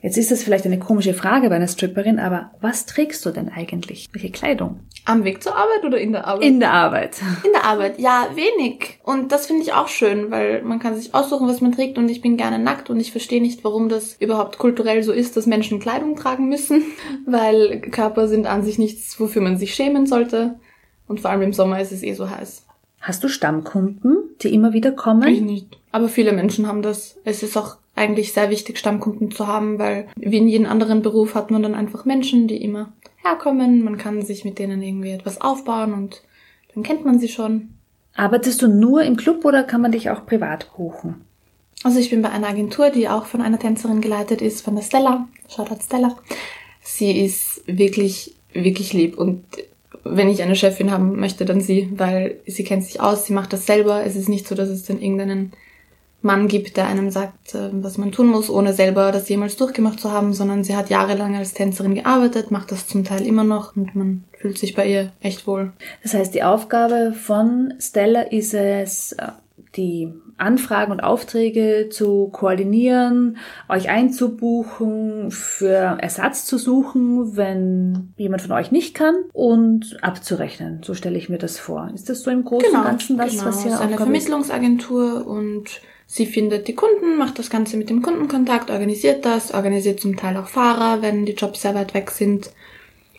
Jetzt 0.00 0.16
ist 0.16 0.30
das 0.30 0.44
vielleicht 0.44 0.64
eine 0.64 0.78
komische 0.78 1.12
Frage 1.12 1.48
bei 1.48 1.56
einer 1.56 1.66
Stripperin, 1.66 2.20
aber 2.20 2.52
was 2.60 2.86
trägst 2.86 3.26
du 3.26 3.30
denn 3.30 3.48
eigentlich? 3.48 4.06
Welche 4.12 4.30
Kleidung? 4.30 4.80
Am 5.04 5.24
Weg 5.24 5.42
zur 5.42 5.56
Arbeit 5.56 5.84
oder 5.84 5.98
in 5.98 6.12
der 6.12 6.24
Arbeit? 6.24 6.44
In 6.44 6.60
der 6.60 6.72
Arbeit. 6.72 7.16
In 7.44 7.50
der 7.52 7.64
Arbeit, 7.64 7.98
ja, 7.98 8.28
wenig. 8.34 9.00
Und 9.02 9.32
das 9.32 9.46
finde 9.48 9.62
ich 9.62 9.72
auch 9.72 9.88
schön, 9.88 10.30
weil 10.30 10.62
man 10.62 10.78
kann 10.78 10.94
sich 10.94 11.14
aussuchen, 11.14 11.48
was 11.48 11.60
man 11.60 11.72
trägt 11.72 11.98
und 11.98 12.08
ich 12.08 12.20
bin 12.20 12.36
gerne 12.36 12.60
nackt 12.60 12.90
und 12.90 13.00
ich 13.00 13.10
verstehe 13.10 13.42
nicht, 13.42 13.64
warum 13.64 13.88
das 13.88 14.14
überhaupt 14.20 14.58
kulturell 14.58 15.02
so 15.02 15.10
ist, 15.12 15.36
dass 15.36 15.46
Menschen 15.46 15.80
Kleidung 15.80 16.14
tragen 16.14 16.48
müssen, 16.48 16.84
weil 17.26 17.80
Körper 17.80 18.28
sind 18.28 18.46
an 18.46 18.62
sich 18.62 18.78
nichts, 18.78 19.18
wofür 19.18 19.42
man 19.42 19.56
sich 19.56 19.74
schämen 19.74 20.06
sollte. 20.06 20.60
Und 21.08 21.20
vor 21.20 21.30
allem 21.30 21.42
im 21.42 21.52
Sommer 21.52 21.80
ist 21.80 21.90
es 21.90 22.04
eh 22.04 22.12
so 22.12 22.30
heiß. 22.30 22.67
Hast 23.08 23.24
du 23.24 23.28
Stammkunden, 23.28 24.18
die 24.42 24.52
immer 24.52 24.74
wieder 24.74 24.92
kommen? 24.92 25.26
Ich 25.26 25.40
nicht. 25.40 25.78
Aber 25.92 26.10
viele 26.10 26.34
Menschen 26.34 26.66
haben 26.66 26.82
das. 26.82 27.16
Es 27.24 27.42
ist 27.42 27.56
auch 27.56 27.78
eigentlich 27.94 28.34
sehr 28.34 28.50
wichtig, 28.50 28.76
Stammkunden 28.76 29.30
zu 29.30 29.46
haben, 29.46 29.78
weil 29.78 30.08
wie 30.16 30.36
in 30.36 30.46
jedem 30.46 30.66
anderen 30.66 31.00
Beruf 31.00 31.34
hat 31.34 31.50
man 31.50 31.62
dann 31.62 31.74
einfach 31.74 32.04
Menschen, 32.04 32.48
die 32.48 32.62
immer 32.62 32.92
herkommen. 33.24 33.82
Man 33.82 33.96
kann 33.96 34.20
sich 34.20 34.44
mit 34.44 34.58
denen 34.58 34.82
irgendwie 34.82 35.12
etwas 35.12 35.40
aufbauen 35.40 35.94
und 35.94 36.22
dann 36.74 36.82
kennt 36.82 37.06
man 37.06 37.18
sie 37.18 37.28
schon. 37.28 37.70
Arbeitest 38.14 38.60
du 38.60 38.68
nur 38.68 39.02
im 39.04 39.16
Club 39.16 39.42
oder 39.46 39.64
kann 39.64 39.80
man 39.80 39.92
dich 39.92 40.10
auch 40.10 40.26
privat 40.26 40.70
buchen? 40.76 41.22
Also 41.84 42.00
ich 42.00 42.10
bin 42.10 42.20
bei 42.20 42.28
einer 42.28 42.48
Agentur, 42.48 42.90
die 42.90 43.08
auch 43.08 43.24
von 43.24 43.40
einer 43.40 43.58
Tänzerin 43.58 44.02
geleitet 44.02 44.42
ist, 44.42 44.62
von 44.62 44.76
der 44.76 44.82
Stella. 44.82 45.26
Shoutout 45.48 45.82
Stella. 45.82 46.14
Sie 46.82 47.24
ist 47.24 47.62
wirklich, 47.64 48.36
wirklich 48.52 48.92
lieb 48.92 49.16
und 49.16 49.44
wenn 50.04 50.28
ich 50.28 50.42
eine 50.42 50.56
Chefin 50.56 50.90
haben 50.90 51.18
möchte, 51.18 51.44
dann 51.44 51.60
sie, 51.60 51.90
weil 51.96 52.36
sie 52.46 52.64
kennt 52.64 52.84
sich 52.84 53.00
aus, 53.00 53.26
sie 53.26 53.32
macht 53.32 53.52
das 53.52 53.66
selber. 53.66 54.04
Es 54.04 54.16
ist 54.16 54.28
nicht 54.28 54.46
so, 54.46 54.54
dass 54.54 54.68
es 54.68 54.84
dann 54.84 55.00
irgendeinen 55.00 55.52
Mann 56.20 56.48
gibt, 56.48 56.76
der 56.76 56.88
einem 56.88 57.10
sagt, 57.10 57.54
äh, 57.54 57.70
was 57.72 57.96
man 57.96 58.10
tun 58.10 58.26
muss, 58.26 58.50
ohne 58.50 58.72
selber 58.72 59.12
das 59.12 59.28
jemals 59.28 59.56
durchgemacht 59.56 60.00
zu 60.00 60.10
haben, 60.10 60.32
sondern 60.32 60.64
sie 60.64 60.76
hat 60.76 60.90
jahrelang 60.90 61.36
als 61.36 61.54
Tänzerin 61.54 61.94
gearbeitet, 61.94 62.50
macht 62.50 62.72
das 62.72 62.88
zum 62.88 63.04
Teil 63.04 63.24
immer 63.24 63.44
noch 63.44 63.76
und 63.76 63.94
man 63.94 64.24
fühlt 64.36 64.58
sich 64.58 64.74
bei 64.74 64.86
ihr 64.88 65.12
echt 65.20 65.46
wohl. 65.46 65.72
Das 66.02 66.14
heißt, 66.14 66.34
die 66.34 66.42
Aufgabe 66.42 67.14
von 67.14 67.74
Stella 67.78 68.22
ist 68.22 68.52
es, 68.52 69.12
äh, 69.12 69.28
die 69.76 70.12
Anfragen 70.38 70.92
und 70.92 71.00
Aufträge 71.00 71.88
zu 71.90 72.28
koordinieren, 72.28 73.36
euch 73.68 73.88
einzubuchen, 73.88 75.30
für 75.30 75.98
Ersatz 76.00 76.46
zu 76.46 76.58
suchen, 76.58 77.36
wenn 77.36 78.14
jemand 78.16 78.42
von 78.42 78.52
euch 78.52 78.70
nicht 78.70 78.94
kann 78.94 79.14
und 79.32 79.98
abzurechnen. 80.00 80.80
So 80.82 80.94
stelle 80.94 81.18
ich 81.18 81.28
mir 81.28 81.38
das 81.38 81.58
vor. 81.58 81.90
Ist 81.94 82.08
das 82.08 82.22
so 82.22 82.30
im 82.30 82.44
Großen 82.44 82.74
und 82.74 82.84
Ganzen 82.84 83.18
das, 83.18 83.32
genau. 83.32 83.44
was 83.46 83.64
ihr 83.64 83.72
ist 83.72 83.80
eine 83.80 83.96
Vermittlungsagentur 83.96 85.26
und 85.26 85.80
sie 86.06 86.26
findet 86.26 86.68
die 86.68 86.74
Kunden, 86.74 87.16
macht 87.18 87.38
das 87.38 87.50
Ganze 87.50 87.76
mit 87.76 87.90
dem 87.90 88.00
Kundenkontakt, 88.02 88.70
organisiert 88.70 89.24
das, 89.24 89.52
organisiert 89.52 90.00
zum 90.00 90.16
Teil 90.16 90.36
auch 90.36 90.48
Fahrer, 90.48 91.02
wenn 91.02 91.26
die 91.26 91.34
Jobs 91.34 91.62
sehr 91.62 91.74
weit 91.74 91.94
weg 91.94 92.10
sind 92.10 92.50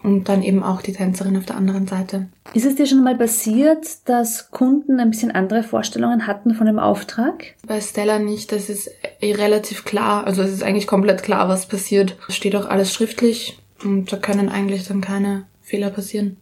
und 0.04 0.30
dann 0.30 0.44
eben 0.44 0.64
auch 0.64 0.82
die 0.82 0.94
Tänzerin 0.94 1.38
auf 1.38 1.46
der 1.46 1.58
anderen 1.58 1.88
Seite. 1.88 2.28
Ist 2.54 2.66
es 2.66 2.76
dir 2.76 2.88
schon 2.88 3.04
mal 3.04 3.18
passiert, 3.18 3.86
dass 4.06 4.50
Kunden 4.52 5.00
ein 5.00 5.12
bisschen 5.12 5.32
andere 5.32 5.64
Vorstellungen 5.64 6.26
hatten 6.26 6.54
von 6.56 6.68
dem 6.68 6.80
Auftrag? 6.80 7.56
Bei 7.68 7.82
Stella 7.82 8.20
nicht, 8.20 8.52
das 8.52 8.70
ist 8.70 8.90
eh 9.20 9.34
relativ 9.34 9.86
klar, 9.86 10.26
also 10.26 10.42
es 10.42 10.52
ist 10.52 10.64
eigentlich 10.64 10.88
komplett 10.88 11.24
klar, 11.24 11.50
was 11.50 11.68
passiert. 11.68 12.18
Es 12.28 12.36
steht 12.36 12.56
auch 12.56 12.66
alles 12.66 12.94
schriftlich 12.94 13.60
und 13.84 14.12
da 14.12 14.18
können 14.18 14.50
eigentlich 14.50 14.88
dann 14.88 15.02
keine 15.02 15.46
Fehler 15.62 15.90
passieren. 15.90 16.38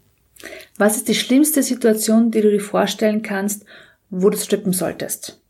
Was 0.78 0.98
ist 0.98 1.08
die 1.08 1.16
schlimmste 1.16 1.64
Situation, 1.64 2.32
die 2.32 2.42
du 2.42 2.52
dir 2.52 2.62
vorstellen 2.62 3.24
kannst, 3.24 3.66
wo 4.10 4.30
du 4.30 4.38
strippen 4.38 4.74
solltest? 4.74 5.42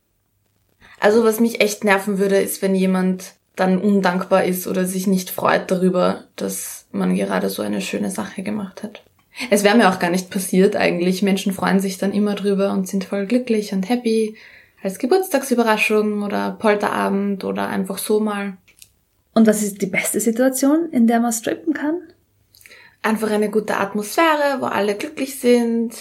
Also 1.00 1.24
was 1.24 1.40
mich 1.40 1.62
echt 1.62 1.84
nerven 1.84 2.18
würde, 2.18 2.38
ist, 2.38 2.62
wenn 2.62 2.74
jemand 2.74 3.34
dann 3.56 3.80
undankbar 3.80 4.46
ist 4.46 4.68
oder 4.68 4.86
sich 4.86 5.08
nicht 5.08 5.30
freut 5.30 5.70
darüber, 5.70 6.24
dass 6.36 6.77
man 6.98 7.16
gerade 7.16 7.50
so 7.50 7.62
eine 7.62 7.82
schöne 7.82 8.12
Sache 8.12 8.44
gemacht 8.44 8.84
hat. 8.84 9.02
Es 9.50 9.64
wäre 9.64 9.78
mir 9.78 9.90
auch 9.90 10.00
gar 10.00 10.10
nicht 10.10 10.30
passiert 10.30 10.76
eigentlich. 10.76 11.22
Menschen 11.22 11.54
freuen 11.54 11.80
sich 11.80 11.98
dann 11.98 12.12
immer 12.12 12.36
drüber 12.36 12.72
und 12.72 12.88
sind 12.88 13.04
voll 13.04 13.26
glücklich 13.28 13.72
und 13.72 13.88
happy. 13.88 14.36
Als 14.82 15.00
Geburtstagsüberraschung 15.00 16.24
oder 16.24 16.52
Polterabend 16.60 17.44
oder 17.44 17.68
einfach 17.68 17.98
so 17.98 18.20
mal. 18.20 18.58
Und 19.34 19.46
was 19.46 19.62
ist 19.62 19.82
die 19.82 19.88
beste 19.88 20.20
Situation, 20.20 20.90
in 20.92 21.06
der 21.06 21.20
man 21.20 21.32
strippen 21.32 21.74
kann? 21.74 22.00
Einfach 23.04 23.30
eine 23.30 23.50
gute 23.50 23.78
Atmosphäre, 23.78 24.58
wo 24.60 24.66
alle 24.66 24.96
glücklich 24.96 25.40
sind, 25.40 25.94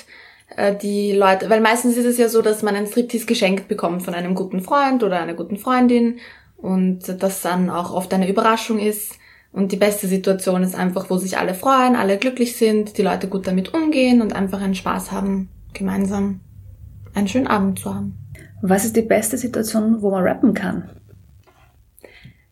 äh, 0.57 0.75
die 0.75 1.13
Leute, 1.13 1.51
weil 1.51 1.61
meistens 1.61 1.97
ist 1.97 2.07
es 2.07 2.19
ja 2.19 2.29
so, 2.29 2.43
dass 2.43 2.63
man 2.63 2.75
ein 2.75 2.87
Striptease 2.87 3.27
geschenkt 3.27 3.69
bekommt 3.69 4.03
von 4.03 4.15
einem 4.15 4.35
guten 4.35 4.61
Freund 4.61 5.03
oder 5.03 5.21
einer 5.21 5.35
guten 5.35 5.59
Freundin 5.59 6.19
und 6.57 7.23
das 7.23 7.43
dann 7.43 7.69
auch 7.69 7.93
oft 7.93 8.13
eine 8.15 8.29
Überraschung 8.29 8.79
ist. 8.79 9.19
Und 9.57 9.73
die 9.73 9.79
beste 9.79 10.07
Situation 10.07 10.63
ist 10.63 10.75
einfach, 10.75 11.09
wo 11.09 11.17
sich 11.17 11.39
alle 11.39 11.55
freuen, 11.55 11.97
alle 11.97 12.19
glücklich 12.19 12.57
sind, 12.59 12.99
die 12.99 13.03
Leute 13.03 13.27
gut 13.27 13.47
damit 13.47 13.73
umgehen 13.73 14.21
und 14.21 14.35
einfach 14.35 14.61
einen 14.61 14.75
Spaß 14.75 15.13
haben, 15.13 15.49
gemeinsam 15.73 16.41
einen 17.15 17.27
schönen 17.27 17.47
Abend 17.47 17.79
zu 17.79 17.95
haben. 17.95 18.19
Was 18.61 18.85
ist 18.85 18.97
die 18.97 19.01
beste 19.01 19.39
Situation, 19.39 20.03
wo 20.03 20.11
man 20.11 20.25
rappen 20.25 20.53
kann? 20.53 20.91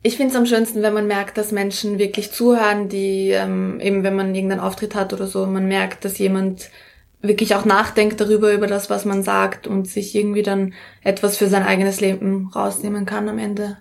Ich 0.03 0.17
finde 0.17 0.31
es 0.31 0.37
am 0.39 0.47
schönsten, 0.47 0.81
wenn 0.81 0.95
man 0.95 1.07
merkt, 1.07 1.37
dass 1.37 1.53
Menschen 1.53 1.99
wirklich 1.99 2.33
zuhören, 2.33 2.89
die 2.89 3.33
ähm, 3.33 3.81
eben, 3.81 4.03
wenn 4.03 4.17
man 4.17 4.35
irgendeinen 4.35 4.63
Auftritt 4.63 4.95
hat 4.95 5.13
oder 5.13 5.27
so, 5.27 5.45
man 5.45 5.69
merkt, 5.69 6.07
dass 6.07 6.17
jemand 6.17 6.71
wirklich 7.21 7.55
auch 7.55 7.67
nachdenkt 7.67 8.19
darüber, 8.19 8.51
über 8.51 8.67
das, 8.67 8.89
was 8.89 9.05
man 9.05 9.23
sagt 9.23 9.67
und 9.67 9.87
sich 9.87 10.15
irgendwie 10.15 10.43
dann 10.43 10.73
etwas 11.03 11.37
für 11.37 11.49
sein 11.49 11.65
eigenes 11.65 12.01
Leben 12.01 12.51
rausnehmen 12.55 13.05
kann 13.05 13.29
am 13.29 13.39
Ende. 13.39 13.77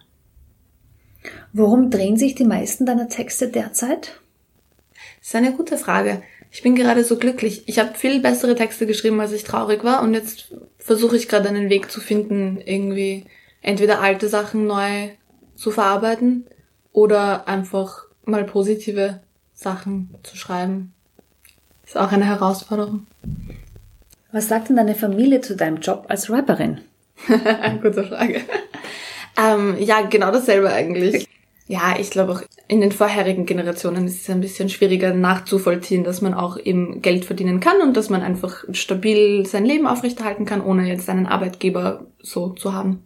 Worum 1.51 1.89
drehen 1.89 2.17
sich 2.17 2.35
die 2.35 2.45
meisten 2.45 2.85
deiner 2.85 3.09
Texte 3.09 3.47
derzeit? 3.47 4.19
Das 5.19 5.29
ist 5.29 5.35
eine 5.35 5.53
gute 5.53 5.77
Frage. 5.77 6.21
Ich 6.51 6.61
bin 6.61 6.75
gerade 6.75 7.03
so 7.03 7.17
glücklich. 7.17 7.63
Ich 7.67 7.79
habe 7.79 7.95
viel 7.95 8.19
bessere 8.19 8.55
Texte 8.55 8.85
geschrieben, 8.85 9.19
als 9.19 9.31
ich 9.31 9.43
traurig 9.43 9.83
war. 9.83 10.03
Und 10.03 10.13
jetzt 10.13 10.53
versuche 10.77 11.17
ich 11.17 11.27
gerade 11.27 11.49
einen 11.49 11.69
Weg 11.69 11.91
zu 11.91 11.99
finden, 11.99 12.61
irgendwie 12.63 13.25
entweder 13.61 14.01
alte 14.01 14.27
Sachen 14.27 14.67
neu 14.67 15.09
zu 15.55 15.71
verarbeiten 15.71 16.45
oder 16.91 17.47
einfach 17.47 18.05
mal 18.25 18.43
positive 18.43 19.21
Sachen 19.53 20.15
zu 20.23 20.37
schreiben. 20.37 20.93
Ist 21.85 21.97
auch 21.97 22.11
eine 22.11 22.25
Herausforderung. 22.25 23.07
Was 24.31 24.47
sagt 24.47 24.69
denn 24.69 24.75
deine 24.75 24.95
Familie 24.95 25.41
zu 25.41 25.55
deinem 25.55 25.77
Job 25.77 26.05
als 26.09 26.29
Rapperin? 26.29 26.81
Gute 27.81 28.03
Frage. 28.03 28.41
Ähm, 29.37 29.77
ja, 29.79 30.01
genau 30.01 30.31
dasselbe 30.31 30.71
eigentlich. 30.71 31.27
Ja, 31.67 31.95
ich 31.97 32.09
glaube 32.09 32.33
auch 32.33 32.41
in 32.67 32.81
den 32.81 32.91
vorherigen 32.91 33.45
Generationen 33.45 34.05
ist 34.05 34.21
es 34.21 34.29
ein 34.29 34.41
bisschen 34.41 34.69
schwieriger 34.69 35.13
nachzuvollziehen, 35.13 36.03
dass 36.03 36.21
man 36.21 36.33
auch 36.33 36.57
eben 36.57 37.01
Geld 37.01 37.25
verdienen 37.25 37.59
kann 37.59 37.81
und 37.81 37.95
dass 37.95 38.09
man 38.09 38.21
einfach 38.21 38.63
stabil 38.73 39.45
sein 39.45 39.65
Leben 39.65 39.87
aufrechterhalten 39.87 40.45
kann, 40.45 40.61
ohne 40.61 40.87
jetzt 40.87 41.09
einen 41.09 41.25
Arbeitgeber 41.25 42.05
so 42.21 42.49
zu 42.49 42.73
haben. 42.73 43.03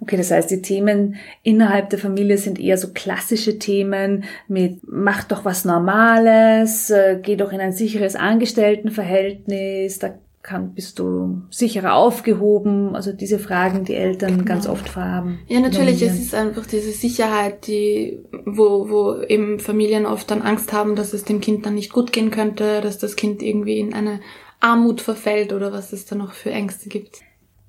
Okay, 0.00 0.16
das 0.16 0.30
heißt, 0.30 0.50
die 0.50 0.62
Themen 0.62 1.16
innerhalb 1.42 1.90
der 1.90 1.98
Familie 1.98 2.38
sind 2.38 2.60
eher 2.60 2.78
so 2.78 2.92
klassische 2.92 3.58
Themen 3.58 4.24
mit 4.46 4.80
mach 4.86 5.24
doch 5.24 5.44
was 5.44 5.64
Normales, 5.64 6.90
äh, 6.90 7.18
geh 7.20 7.36
doch 7.36 7.52
in 7.52 7.60
ein 7.60 7.72
sicheres 7.72 8.14
Angestelltenverhältnis, 8.14 9.98
da 9.98 10.14
kann, 10.48 10.72
bist 10.72 10.98
du 10.98 11.42
sicherer 11.50 11.94
aufgehoben? 11.94 12.96
Also 12.96 13.12
diese 13.12 13.38
Fragen, 13.38 13.84
die 13.84 13.94
Eltern 13.94 14.38
genau. 14.38 14.44
ganz 14.44 14.66
oft 14.66 14.96
haben. 14.96 15.40
Ja, 15.46 15.60
natürlich, 15.60 16.00
es 16.02 16.18
ist 16.18 16.34
einfach 16.34 16.64
diese 16.64 16.90
Sicherheit, 16.90 17.66
die, 17.66 18.18
wo, 18.46 18.88
wo 18.88 19.20
eben 19.22 19.60
Familien 19.60 20.06
oft 20.06 20.30
dann 20.30 20.40
Angst 20.40 20.72
haben, 20.72 20.96
dass 20.96 21.12
es 21.12 21.24
dem 21.24 21.40
Kind 21.40 21.66
dann 21.66 21.74
nicht 21.74 21.92
gut 21.92 22.12
gehen 22.12 22.30
könnte, 22.30 22.80
dass 22.80 22.96
das 22.96 23.14
Kind 23.14 23.42
irgendwie 23.42 23.78
in 23.78 23.92
eine 23.92 24.20
Armut 24.58 25.02
verfällt 25.02 25.52
oder 25.52 25.70
was 25.72 25.92
es 25.92 26.06
da 26.06 26.16
noch 26.16 26.32
für 26.32 26.50
Ängste 26.50 26.88
gibt. 26.88 27.20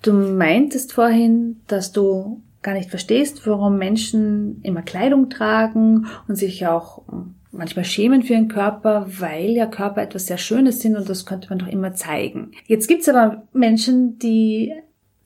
Du 0.02 0.14
meintest 0.14 0.94
vorhin, 0.94 1.58
dass 1.68 1.92
du 1.92 2.42
gar 2.62 2.74
nicht 2.74 2.90
verstehst, 2.90 3.46
warum 3.46 3.78
Menschen 3.78 4.62
immer 4.64 4.82
Kleidung 4.82 5.30
tragen 5.30 6.08
und 6.30 6.36
sich 6.36 6.66
auch 6.66 7.04
manchmal 7.52 7.86
schämen 7.86 8.24
für 8.24 8.34
ihren 8.34 8.48
Körper, 8.48 9.06
weil 9.08 9.52
ja 9.52 9.66
Körper 9.66 10.02
etwas 10.02 10.28
sehr 10.28 10.38
Schönes 10.38 10.82
sind 10.82 10.96
und 10.96 11.10
das 11.10 11.26
könnte 11.26 11.50
man 11.50 11.60
doch 11.60 11.68
immer 11.68 11.94
zeigen. 11.94 12.52
Jetzt 12.66 12.88
gibt's 12.88 13.10
aber 13.10 13.44
Menschen, 13.54 14.20
die 14.20 14.74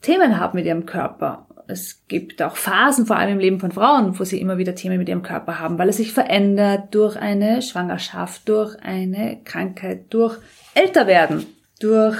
Themen 0.01 0.39
haben 0.39 0.57
mit 0.57 0.65
ihrem 0.65 0.85
Körper. 0.85 1.47
Es 1.67 2.03
gibt 2.07 2.41
auch 2.41 2.57
Phasen, 2.57 3.05
vor 3.05 3.15
allem 3.15 3.33
im 3.33 3.39
Leben 3.39 3.59
von 3.59 3.71
Frauen, 3.71 4.19
wo 4.19 4.23
sie 4.25 4.39
immer 4.39 4.57
wieder 4.57 4.75
Themen 4.75 4.97
mit 4.97 5.07
ihrem 5.07 5.23
Körper 5.23 5.59
haben, 5.59 5.77
weil 5.77 5.87
er 5.87 5.93
sich 5.93 6.11
verändert 6.11 6.93
durch 6.93 7.15
eine 7.15 7.61
Schwangerschaft, 7.61 8.47
durch 8.49 8.75
eine 8.81 9.39
Krankheit, 9.45 10.13
durch 10.13 10.37
Älterwerden, 10.73 11.45
durch 11.79 12.17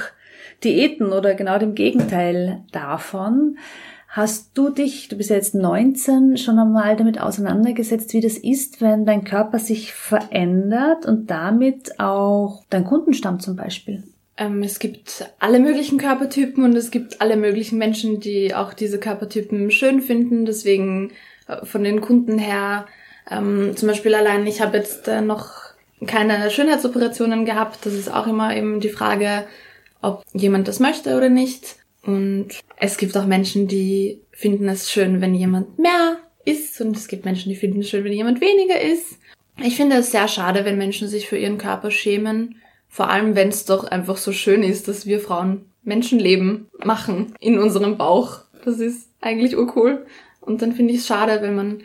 Diäten 0.64 1.12
oder 1.12 1.36
genau 1.36 1.58
dem 1.58 1.76
Gegenteil 1.76 2.64
davon. 2.72 3.58
Hast 4.16 4.52
du 4.54 4.70
dich, 4.70 5.08
du 5.08 5.16
bist 5.16 5.32
ja 5.32 5.38
jetzt 5.38 5.56
19, 5.56 6.38
schon 6.38 6.60
einmal 6.60 6.96
damit 6.96 7.20
auseinandergesetzt, 7.20 8.14
wie 8.14 8.22
das 8.22 8.38
ist, 8.38 8.80
wenn 8.80 9.08
dein 9.08 9.24
Körper 9.24 9.58
sich 9.58 9.92
verändert 9.92 11.08
und 11.08 11.32
damit 11.32 12.00
auch 12.00 12.64
dein 12.70 12.86
Kundenstamm 12.86 13.40
zum 13.40 13.56
Beispiel? 13.56 14.04
Ähm, 14.38 14.62
es 14.62 14.78
gibt 14.78 15.32
alle 15.40 15.60
möglichen 15.60 15.98
Körpertypen 15.98 16.64
und 16.64 16.76
es 16.76 16.92
gibt 16.92 17.22
alle 17.22 17.38
möglichen 17.38 17.80
Menschen, 17.80 18.20
die 18.20 18.54
auch 18.54 18.74
diese 18.74 19.00
Körpertypen 19.00 19.72
schön 19.72 20.00
finden. 20.00 20.46
Deswegen 20.46 21.10
äh, 21.48 21.66
von 21.66 21.84
den 21.84 22.00
Kunden 22.00 22.38
her, 22.38 22.86
ähm, 23.32 23.76
zum 23.76 23.88
Beispiel 23.88 24.14
allein, 24.14 24.46
ich 24.46 24.62
habe 24.62 24.78
jetzt 24.78 25.08
äh, 25.08 25.22
noch 25.22 25.56
keine 26.06 26.52
Schönheitsoperationen 26.52 27.46
gehabt. 27.46 27.84
Das 27.84 27.94
ist 27.94 28.14
auch 28.14 28.28
immer 28.28 28.56
eben 28.56 28.80
die 28.80 28.90
Frage, 28.90 29.46
ob 30.04 30.24
jemand 30.34 30.68
das 30.68 30.80
möchte 30.80 31.18
oder 31.18 31.30
nicht. 31.30 31.78
Und 32.06 32.50
es 32.78 32.98
gibt 32.98 33.16
auch 33.18 33.26
Menschen, 33.26 33.68
die 33.68 34.22
finden 34.32 34.68
es 34.68 34.92
schön, 34.92 35.22
wenn 35.22 35.34
jemand 35.34 35.80
mehr 35.80 36.18
isst. 36.46 36.80
Und 36.82 36.98
es 36.98 37.08
gibt 37.08 37.26
Menschen, 37.26 37.50
die 37.50 37.56
finden 37.56 37.82
es 37.82 37.90
schön, 37.90 38.04
wenn 38.04 38.14
jemand 38.14 38.42
weniger 38.42 38.80
isst. 38.82 39.20
Ich 39.62 39.76
finde 39.76 39.98
es 39.98 40.12
sehr 40.12 40.28
schade, 40.28 40.66
wenn 40.66 40.78
Menschen 40.78 41.08
sich 41.08 41.28
für 41.28 41.38
ihren 41.38 41.58
Körper 41.58 41.92
schämen. 41.92 42.56
Vor 42.90 43.10
allem, 43.10 43.36
wenn 43.36 43.50
es 43.50 43.66
doch 43.66 43.86
einfach 43.86 44.18
so 44.18 44.32
schön 44.32 44.64
ist, 44.64 44.88
dass 44.88 45.06
wir 45.06 45.20
Frauen 45.20 45.66
Menschenleben 45.84 46.68
machen 46.84 47.34
in 47.40 47.60
unserem 47.60 47.98
Bauch. 47.98 48.42
Das 48.66 48.80
ist 48.80 49.10
eigentlich 49.22 49.58
urcool. 49.58 50.06
Und 50.42 50.62
dann 50.62 50.74
finde 50.74 50.94
ich 50.94 51.00
es 51.00 51.08
schade, 51.08 51.42
wenn 51.42 51.56
man 51.56 51.84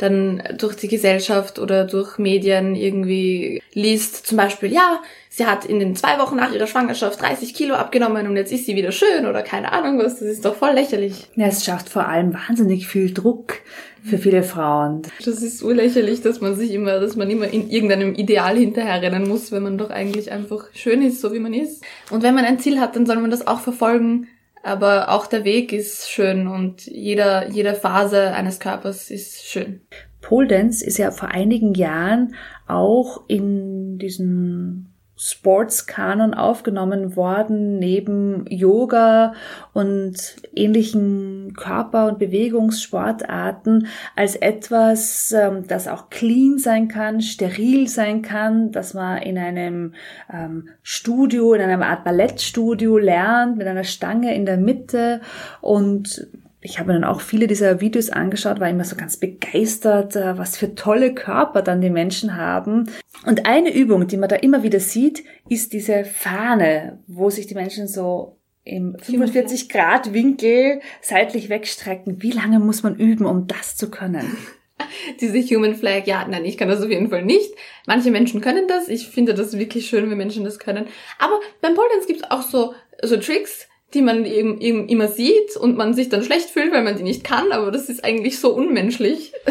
dann 0.00 0.42
durch 0.56 0.76
die 0.76 0.88
Gesellschaft 0.88 1.58
oder 1.58 1.84
durch 1.84 2.18
Medien 2.18 2.74
irgendwie 2.74 3.62
liest, 3.74 4.26
zum 4.26 4.38
Beispiel, 4.38 4.72
ja, 4.72 5.02
sie 5.28 5.44
hat 5.44 5.66
in 5.66 5.78
den 5.78 5.94
zwei 5.94 6.18
Wochen 6.18 6.36
nach 6.36 6.52
ihrer 6.52 6.66
Schwangerschaft 6.66 7.20
30 7.20 7.52
Kilo 7.52 7.74
abgenommen 7.74 8.26
und 8.26 8.36
jetzt 8.36 8.50
ist 8.50 8.64
sie 8.64 8.76
wieder 8.76 8.92
schön 8.92 9.26
oder 9.26 9.42
keine 9.42 9.72
Ahnung 9.72 9.98
was, 9.98 10.18
das 10.18 10.28
ist 10.28 10.44
doch 10.44 10.56
voll 10.56 10.72
lächerlich. 10.72 11.28
Ja, 11.36 11.46
es 11.46 11.64
schafft 11.64 11.90
vor 11.90 12.08
allem 12.08 12.32
wahnsinnig 12.32 12.86
viel 12.86 13.12
Druck 13.12 13.58
für 14.02 14.16
viele 14.16 14.42
Frauen. 14.42 15.02
Das 15.22 15.42
ist 15.42 15.62
urlächerlich, 15.62 16.22
dass 16.22 16.40
man 16.40 16.56
sich 16.56 16.72
immer, 16.72 16.98
dass 16.98 17.16
man 17.16 17.28
immer 17.28 17.48
in 17.48 17.68
irgendeinem 17.68 18.14
Ideal 18.14 18.56
hinterherrennen 18.56 19.28
muss, 19.28 19.52
wenn 19.52 19.62
man 19.62 19.76
doch 19.76 19.90
eigentlich 19.90 20.32
einfach 20.32 20.68
schön 20.72 21.02
ist, 21.02 21.20
so 21.20 21.34
wie 21.34 21.40
man 21.40 21.52
ist. 21.52 21.84
Und 22.10 22.22
wenn 22.22 22.34
man 22.34 22.46
ein 22.46 22.58
Ziel 22.58 22.80
hat, 22.80 22.96
dann 22.96 23.04
soll 23.04 23.16
man 23.16 23.30
das 23.30 23.46
auch 23.46 23.60
verfolgen. 23.60 24.28
Aber 24.62 25.08
auch 25.10 25.26
der 25.26 25.44
Weg 25.44 25.72
ist 25.72 26.10
schön 26.10 26.46
und 26.46 26.86
jeder, 26.86 27.48
jede 27.48 27.74
Phase 27.74 28.32
eines 28.32 28.60
Körpers 28.60 29.10
ist 29.10 29.46
schön. 29.46 29.80
Pole 30.20 30.48
Dance 30.48 30.84
ist 30.84 30.98
ja 30.98 31.10
vor 31.10 31.28
einigen 31.28 31.74
Jahren 31.74 32.34
auch 32.66 33.24
in 33.26 33.98
diesen 33.98 34.89
Sportskanon 35.22 36.32
aufgenommen 36.32 37.14
worden, 37.14 37.78
neben 37.78 38.46
Yoga 38.48 39.34
und 39.74 40.14
ähnlichen 40.54 41.52
Körper- 41.54 42.08
und 42.08 42.18
Bewegungssportarten, 42.18 43.86
als 44.16 44.34
etwas, 44.34 45.32
ähm, 45.32 45.66
das 45.66 45.88
auch 45.88 46.08
clean 46.08 46.56
sein 46.56 46.88
kann, 46.88 47.20
steril 47.20 47.86
sein 47.86 48.22
kann, 48.22 48.72
dass 48.72 48.94
man 48.94 49.18
in 49.18 49.36
einem 49.36 49.92
ähm, 50.32 50.70
Studio, 50.82 51.52
in 51.52 51.60
einer 51.60 51.84
Art 51.84 52.02
Ballettstudio 52.02 52.96
lernt, 52.96 53.58
mit 53.58 53.66
einer 53.66 53.84
Stange 53.84 54.34
in 54.34 54.46
der 54.46 54.56
Mitte 54.56 55.20
und 55.60 56.28
ich 56.62 56.78
habe 56.78 56.92
dann 56.92 57.04
auch 57.04 57.20
viele 57.20 57.46
dieser 57.46 57.80
Videos 57.80 58.10
angeschaut, 58.10 58.60
war 58.60 58.68
immer 58.68 58.84
so 58.84 58.96
ganz 58.96 59.16
begeistert, 59.16 60.16
äh, 60.16 60.36
was 60.36 60.56
für 60.56 60.74
tolle 60.74 61.14
Körper 61.14 61.62
dann 61.62 61.80
die 61.80 61.90
Menschen 61.90 62.36
haben. 62.36 62.90
Und 63.24 63.46
eine 63.46 63.72
Übung, 63.74 64.06
die 64.06 64.16
man 64.16 64.28
da 64.28 64.36
immer 64.36 64.62
wieder 64.62 64.80
sieht, 64.80 65.24
ist 65.48 65.72
diese 65.72 66.04
Fahne, 66.04 66.98
wo 67.06 67.30
sich 67.30 67.46
die 67.46 67.54
Menschen 67.54 67.88
so 67.88 68.36
im 68.64 68.96
45 68.98 69.68
Grad 69.70 70.12
Winkel 70.12 70.80
seitlich 71.00 71.48
wegstrecken. 71.48 72.22
Wie 72.22 72.32
lange 72.32 72.60
muss 72.60 72.82
man 72.82 72.96
üben, 72.96 73.24
um 73.24 73.46
das 73.46 73.76
zu 73.76 73.90
können? 73.90 74.36
Diese 75.20 75.40
Human 75.54 75.74
Flag, 75.74 76.06
ja, 76.06 76.26
nein, 76.28 76.44
ich 76.44 76.56
kann 76.56 76.68
das 76.68 76.82
auf 76.82 76.90
jeden 76.90 77.10
Fall 77.10 77.24
nicht. 77.24 77.52
Manche 77.86 78.10
Menschen 78.10 78.40
können 78.40 78.66
das. 78.68 78.88
Ich 78.88 79.08
finde 79.08 79.34
das 79.34 79.58
wirklich 79.58 79.86
schön, 79.86 80.08
wenn 80.10 80.16
Menschen 80.16 80.44
das 80.44 80.58
können. 80.58 80.86
Aber 81.18 81.40
beim 81.60 81.74
Pole 81.74 81.88
gibt 82.06 82.20
es 82.20 82.30
auch 82.30 82.42
so, 82.42 82.74
so 83.02 83.16
Tricks, 83.16 83.66
die 83.94 84.02
man 84.02 84.24
eben, 84.24 84.60
eben 84.60 84.88
immer 84.88 85.08
sieht 85.08 85.56
und 85.56 85.76
man 85.76 85.94
sich 85.94 86.08
dann 86.08 86.22
schlecht 86.22 86.50
fühlt, 86.50 86.72
weil 86.72 86.84
man 86.84 86.96
die 86.96 87.02
nicht 87.02 87.24
kann, 87.24 87.50
aber 87.50 87.70
das 87.70 87.88
ist 87.88 88.04
eigentlich 88.04 88.38
so 88.38 88.54
unmenschlich. 88.54 89.32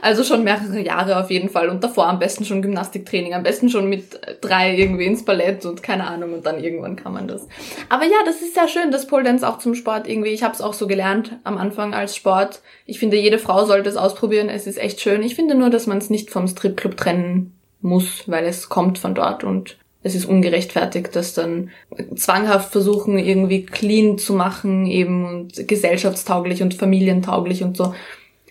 Also 0.00 0.22
schon 0.22 0.44
mehrere 0.44 0.80
Jahre 0.80 1.18
auf 1.18 1.30
jeden 1.30 1.48
Fall 1.48 1.68
und 1.68 1.82
davor 1.82 2.06
am 2.06 2.20
besten 2.20 2.44
schon 2.44 2.62
Gymnastiktraining, 2.62 3.34
am 3.34 3.42
besten 3.42 3.68
schon 3.68 3.88
mit 3.88 4.20
drei 4.40 4.76
irgendwie 4.76 5.06
ins 5.06 5.24
Ballett 5.24 5.66
und 5.66 5.82
keine 5.82 6.06
Ahnung 6.06 6.34
und 6.34 6.46
dann 6.46 6.62
irgendwann 6.62 6.94
kann 6.94 7.12
man 7.12 7.26
das. 7.26 7.48
Aber 7.88 8.04
ja, 8.04 8.18
das 8.24 8.40
ist 8.40 8.54
sehr 8.54 8.68
schön, 8.68 8.92
das 8.92 9.08
Pole 9.08 9.24
Dance 9.24 9.46
auch 9.46 9.58
zum 9.58 9.74
Sport 9.74 10.08
irgendwie. 10.08 10.30
Ich 10.30 10.44
habe 10.44 10.54
es 10.54 10.60
auch 10.60 10.72
so 10.72 10.86
gelernt 10.86 11.38
am 11.42 11.58
Anfang 11.58 11.94
als 11.94 12.14
Sport. 12.14 12.62
Ich 12.86 13.00
finde, 13.00 13.16
jede 13.18 13.38
Frau 13.38 13.66
sollte 13.66 13.88
es 13.88 13.96
ausprobieren, 13.96 14.48
es 14.48 14.68
ist 14.68 14.78
echt 14.78 15.00
schön. 15.00 15.22
Ich 15.22 15.34
finde 15.34 15.56
nur, 15.56 15.68
dass 15.68 15.88
man 15.88 15.98
es 15.98 16.10
nicht 16.10 16.30
vom 16.30 16.46
Stripclub 16.46 16.96
trennen 16.96 17.58
muss, 17.80 18.22
weil 18.26 18.46
es 18.46 18.68
kommt 18.68 18.98
von 18.98 19.14
dort 19.14 19.42
und 19.42 19.78
es 20.08 20.14
ist 20.14 20.26
ungerechtfertigt, 20.26 21.14
dass 21.14 21.34
dann 21.34 21.70
zwanghaft 22.16 22.72
versuchen, 22.72 23.18
irgendwie 23.18 23.64
clean 23.64 24.18
zu 24.18 24.34
machen, 24.34 24.86
eben 24.86 25.24
und 25.26 25.68
gesellschaftstauglich 25.68 26.62
und 26.62 26.74
familientauglich 26.74 27.62
und 27.62 27.76
so, 27.76 27.94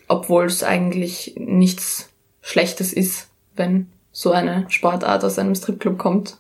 obwohl 0.07 0.45
es 0.45 0.63
eigentlich 0.63 1.35
nichts 1.37 2.09
Schlechtes 2.41 2.93
ist, 2.93 3.29
wenn 3.55 3.87
so 4.11 4.31
eine 4.31 4.65
Sportart 4.69 5.23
aus 5.25 5.37
einem 5.37 5.55
Stripclub 5.55 5.97
kommt. 5.97 6.37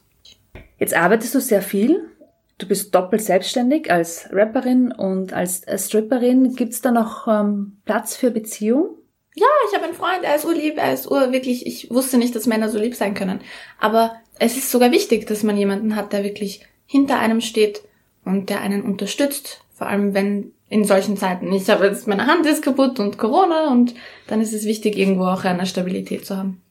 Jetzt 0.79 0.95
arbeitest 0.95 1.35
du 1.35 1.41
sehr 1.41 1.61
viel. 1.61 2.09
Du 2.57 2.67
bist 2.67 2.95
doppelt 2.95 3.21
selbstständig 3.21 3.91
als 3.91 4.29
Rapperin 4.31 4.91
und 4.91 5.33
als 5.33 5.63
Stripperin. 5.77 6.55
Gibt's 6.55 6.81
da 6.81 6.91
noch 6.91 7.27
ähm, 7.27 7.77
Platz 7.85 8.15
für 8.15 8.31
Beziehung? 8.31 8.97
Ja, 9.37 9.45
ich 9.67 9.75
habe 9.75 9.85
einen 9.85 9.93
Freund, 9.93 10.23
er 10.23 10.35
ist 10.35 10.45
urlieb, 10.45 10.77
er 10.77 10.93
ist 10.93 11.09
ur 11.09 11.31
wirklich, 11.31 11.67
ich 11.67 11.91
wusste 11.91 12.17
nicht, 12.17 12.35
dass 12.35 12.47
Männer 12.47 12.69
so 12.69 12.79
lieb 12.79 12.95
sein 12.95 13.13
können. 13.13 13.39
Aber 13.79 14.15
es 14.39 14.57
ist 14.57 14.71
sogar 14.71 14.91
wichtig, 14.91 15.27
dass 15.27 15.43
man 15.43 15.57
jemanden 15.57 15.95
hat, 15.95 16.11
der 16.11 16.23
wirklich 16.23 16.65
hinter 16.87 17.19
einem 17.19 17.41
steht 17.41 17.83
und 18.25 18.49
der 18.49 18.61
einen 18.61 18.81
unterstützt, 18.81 19.61
Vor 19.73 19.87
allem 19.87 20.15
wenn 20.15 20.53
in 20.69 20.85
solchen 20.85 21.17
Zeiten. 21.17 21.51
Ich 21.53 21.69
habe 21.69 21.85
jetzt 21.85 22.07
meine 22.07 22.25
Hand 22.25 22.45
ist 22.47 22.63
kaputt 22.63 22.99
und 22.99 23.19
Corona 23.19 23.71
und 23.71 23.93
dann 24.25 24.41
ist 24.41 24.53
es 24.53 24.65
wichtig, 24.65 24.97
irgendwo 24.97 25.25
auch 25.25 25.43
eine 25.43 25.67
Stabilität 25.67 26.25
zu 26.25 26.35
haben. 26.35 26.61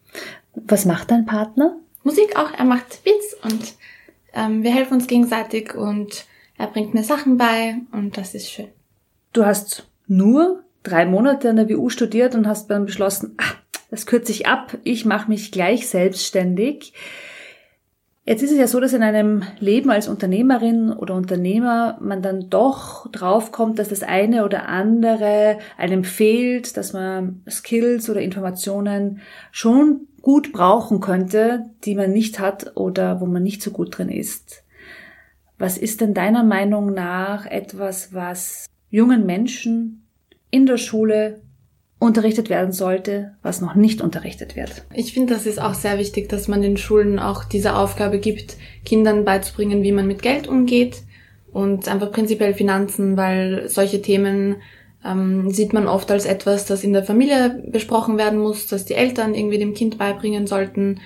Was 0.55 0.85
macht 0.85 1.13
dein 1.13 1.25
Partner? 1.25 1.77
Musik 2.03 2.37
auch. 2.37 2.53
Er 2.53 2.65
macht 2.65 3.05
Beats 3.05 3.37
und 3.45 3.75
ähm, 4.35 4.65
wir 4.65 4.73
helfen 4.75 4.95
uns 4.95 5.07
gegenseitig 5.07 5.75
und 5.75 6.27
er 6.59 6.67
bringt 6.67 6.95
mir 6.95 7.05
Sachen 7.05 7.37
bei 7.37 7.77
und 7.93 8.17
das 8.17 8.35
ist 8.35 8.51
schön. 8.51 8.69
Du 9.33 9.45
hast 9.47 9.87
nur 10.09 10.65
drei 10.87 11.07
Monate 11.07 11.51
an 11.51 11.57
der 11.57 11.69
WU 11.69 11.89
studiert 11.89 12.35
und 12.35 12.47
hast 12.47 12.71
dann 12.71 12.87
beschlossen, 12.87 13.35
ach, 13.39 13.57
das 13.91 14.07
kürze 14.07 14.33
ich 14.33 14.47
ab, 14.47 14.77
ich 14.85 15.05
mache 15.05 15.29
mich 15.29 15.53
gleich 15.53 15.89
selbstständig. 15.89 16.93
Jetzt 18.25 18.43
ist 18.43 18.51
es 18.51 18.59
ja 18.59 18.67
so, 18.67 18.81
dass 18.81 18.93
in 18.93 19.05
einem 19.05 19.45
Leben 19.61 19.89
als 19.89 20.09
Unternehmerin 20.09 20.93
oder 20.93 21.15
Unternehmer 21.15 21.97
man 22.01 22.23
dann 22.23 22.51
doch 22.51 23.09
draufkommt, 23.13 23.79
dass 23.79 23.91
das 23.91 24.03
eine 24.03 24.45
oder 24.45 24.69
andere 24.69 25.59
einem 25.79 26.03
fehlt, 26.03 26.77
dass 26.77 26.93
man 26.93 27.43
Skills 27.49 28.11
oder 28.11 28.21
Informationen 28.21 29.21
schon 29.53 30.09
gut 30.23 30.53
brauchen 30.53 31.01
könnte, 31.01 31.67
die 31.85 31.95
man 31.95 32.11
nicht 32.11 32.41
hat 32.41 32.77
oder 32.77 33.21
wo 33.21 33.27
man 33.27 33.45
nicht 33.45 33.63
so 33.63 33.71
gut 33.71 33.97
drin 33.97 34.09
ist. 34.09 34.65
Was 35.57 35.79
ist 35.79 36.01
denn 36.01 36.13
deiner 36.13 36.43
Meinung 36.43 36.93
nach 36.93 37.47
etwas, 37.47 38.13
was 38.13 38.67
jungen 38.91 39.25
Menschen 39.25 40.06
in 40.51 40.67
der 40.67 40.79
Schule 40.79 41.41
unterrichtet 41.99 42.51
werden 42.51 42.73
sollte, 42.73 43.33
was 43.43 43.61
noch 43.61 43.75
nicht 43.75 44.03
unterrichtet 44.03 44.55
wird. 44.55 44.85
Ich 44.93 45.15
finde, 45.15 45.35
das 45.35 45.47
ist 45.47 45.61
auch 45.61 45.75
sehr 45.75 45.99
wichtig, 45.99 46.29
dass 46.29 46.47
man 46.47 46.61
den 46.61 46.77
Schulen 46.77 47.19
auch 47.19 47.45
diese 47.45 47.75
Aufgabe 47.75 48.19
gibt, 48.19 48.57
Kindern 48.85 49.25
beizubringen, 49.25 49.83
wie 49.83 49.93
man 49.93 50.07
mit 50.07 50.21
Geld 50.21 50.47
umgeht 50.47 51.03
und 51.53 51.89
einfach 51.89 52.13
prinzipiell 52.13 52.53
Finanzen, 52.53 53.17
weil 53.17 53.69
solche 53.69 54.03
Themen 54.03 54.57
ähm, 55.05 55.51
sieht 55.51 55.73
man 55.73 55.87
oft 55.87 56.11
als 56.11 56.27
etwas, 56.27 56.67
das 56.67 56.85
in 56.85 56.93
der 56.93 57.03
Familie 57.05 57.63
besprochen 57.67 58.19
werden 58.19 58.39
muss, 58.39 58.67
dass 58.67 58.85
die 58.85 58.95
Eltern 58.95 59.35
irgendwie 59.35 59.59
dem 59.59 59.73
Kind 59.73 59.97
beibringen 59.97 60.47
sollten. 60.47 61.01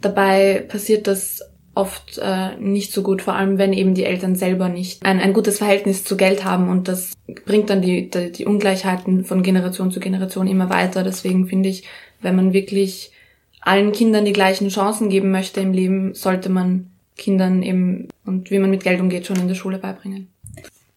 Dabei 0.00 0.64
passiert 0.68 1.08
das 1.08 1.42
oft 1.76 2.18
äh, 2.18 2.56
nicht 2.58 2.92
so 2.92 3.02
gut, 3.02 3.20
vor 3.20 3.34
allem 3.34 3.58
wenn 3.58 3.72
eben 3.74 3.94
die 3.94 4.04
Eltern 4.04 4.34
selber 4.34 4.68
nicht 4.68 5.04
ein, 5.04 5.20
ein 5.20 5.34
gutes 5.34 5.58
Verhältnis 5.58 6.04
zu 6.04 6.16
Geld 6.16 6.44
haben 6.44 6.70
und 6.70 6.88
das 6.88 7.12
bringt 7.44 7.68
dann 7.68 7.82
die, 7.82 8.08
die, 8.10 8.32
die 8.32 8.46
Ungleichheiten 8.46 9.24
von 9.24 9.42
Generation 9.42 9.90
zu 9.90 10.00
Generation 10.00 10.46
immer 10.46 10.70
weiter. 10.70 11.02
Deswegen 11.02 11.46
finde 11.46 11.68
ich, 11.68 11.84
wenn 12.22 12.34
man 12.34 12.54
wirklich 12.54 13.12
allen 13.60 13.92
Kindern 13.92 14.24
die 14.24 14.32
gleichen 14.32 14.68
Chancen 14.68 15.10
geben 15.10 15.30
möchte 15.30 15.60
im 15.60 15.72
Leben, 15.72 16.14
sollte 16.14 16.48
man 16.48 16.90
Kindern 17.16 17.62
eben 17.62 18.08
und 18.24 18.50
wie 18.50 18.58
man 18.58 18.70
mit 18.70 18.82
Geld 18.82 19.00
umgeht 19.00 19.26
schon 19.26 19.36
in 19.36 19.48
der 19.48 19.54
Schule 19.54 19.78
beibringen. 19.78 20.28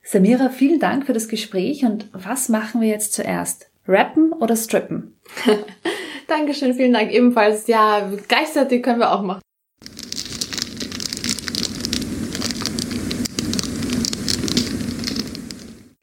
Samira, 0.01 0.49
vielen 0.49 0.79
Dank 0.79 1.05
für 1.05 1.13
das 1.13 1.27
Gespräch 1.27 1.83
und 1.83 2.07
was 2.13 2.47
machen 2.47 2.79
wir 2.79 2.87
jetzt 2.87 3.13
zuerst? 3.13 3.69
Rappen 3.85 4.31
oder 4.31 4.55
strippen? 4.55 5.15
Dankeschön, 6.27 6.73
vielen 6.73 6.93
Dank 6.93 7.11
ebenfalls. 7.11 7.67
Ja, 7.67 8.09
gleichzeitig 8.27 8.81
können 8.81 8.99
wir 8.99 9.11
auch 9.11 9.23
machen. 9.23 9.41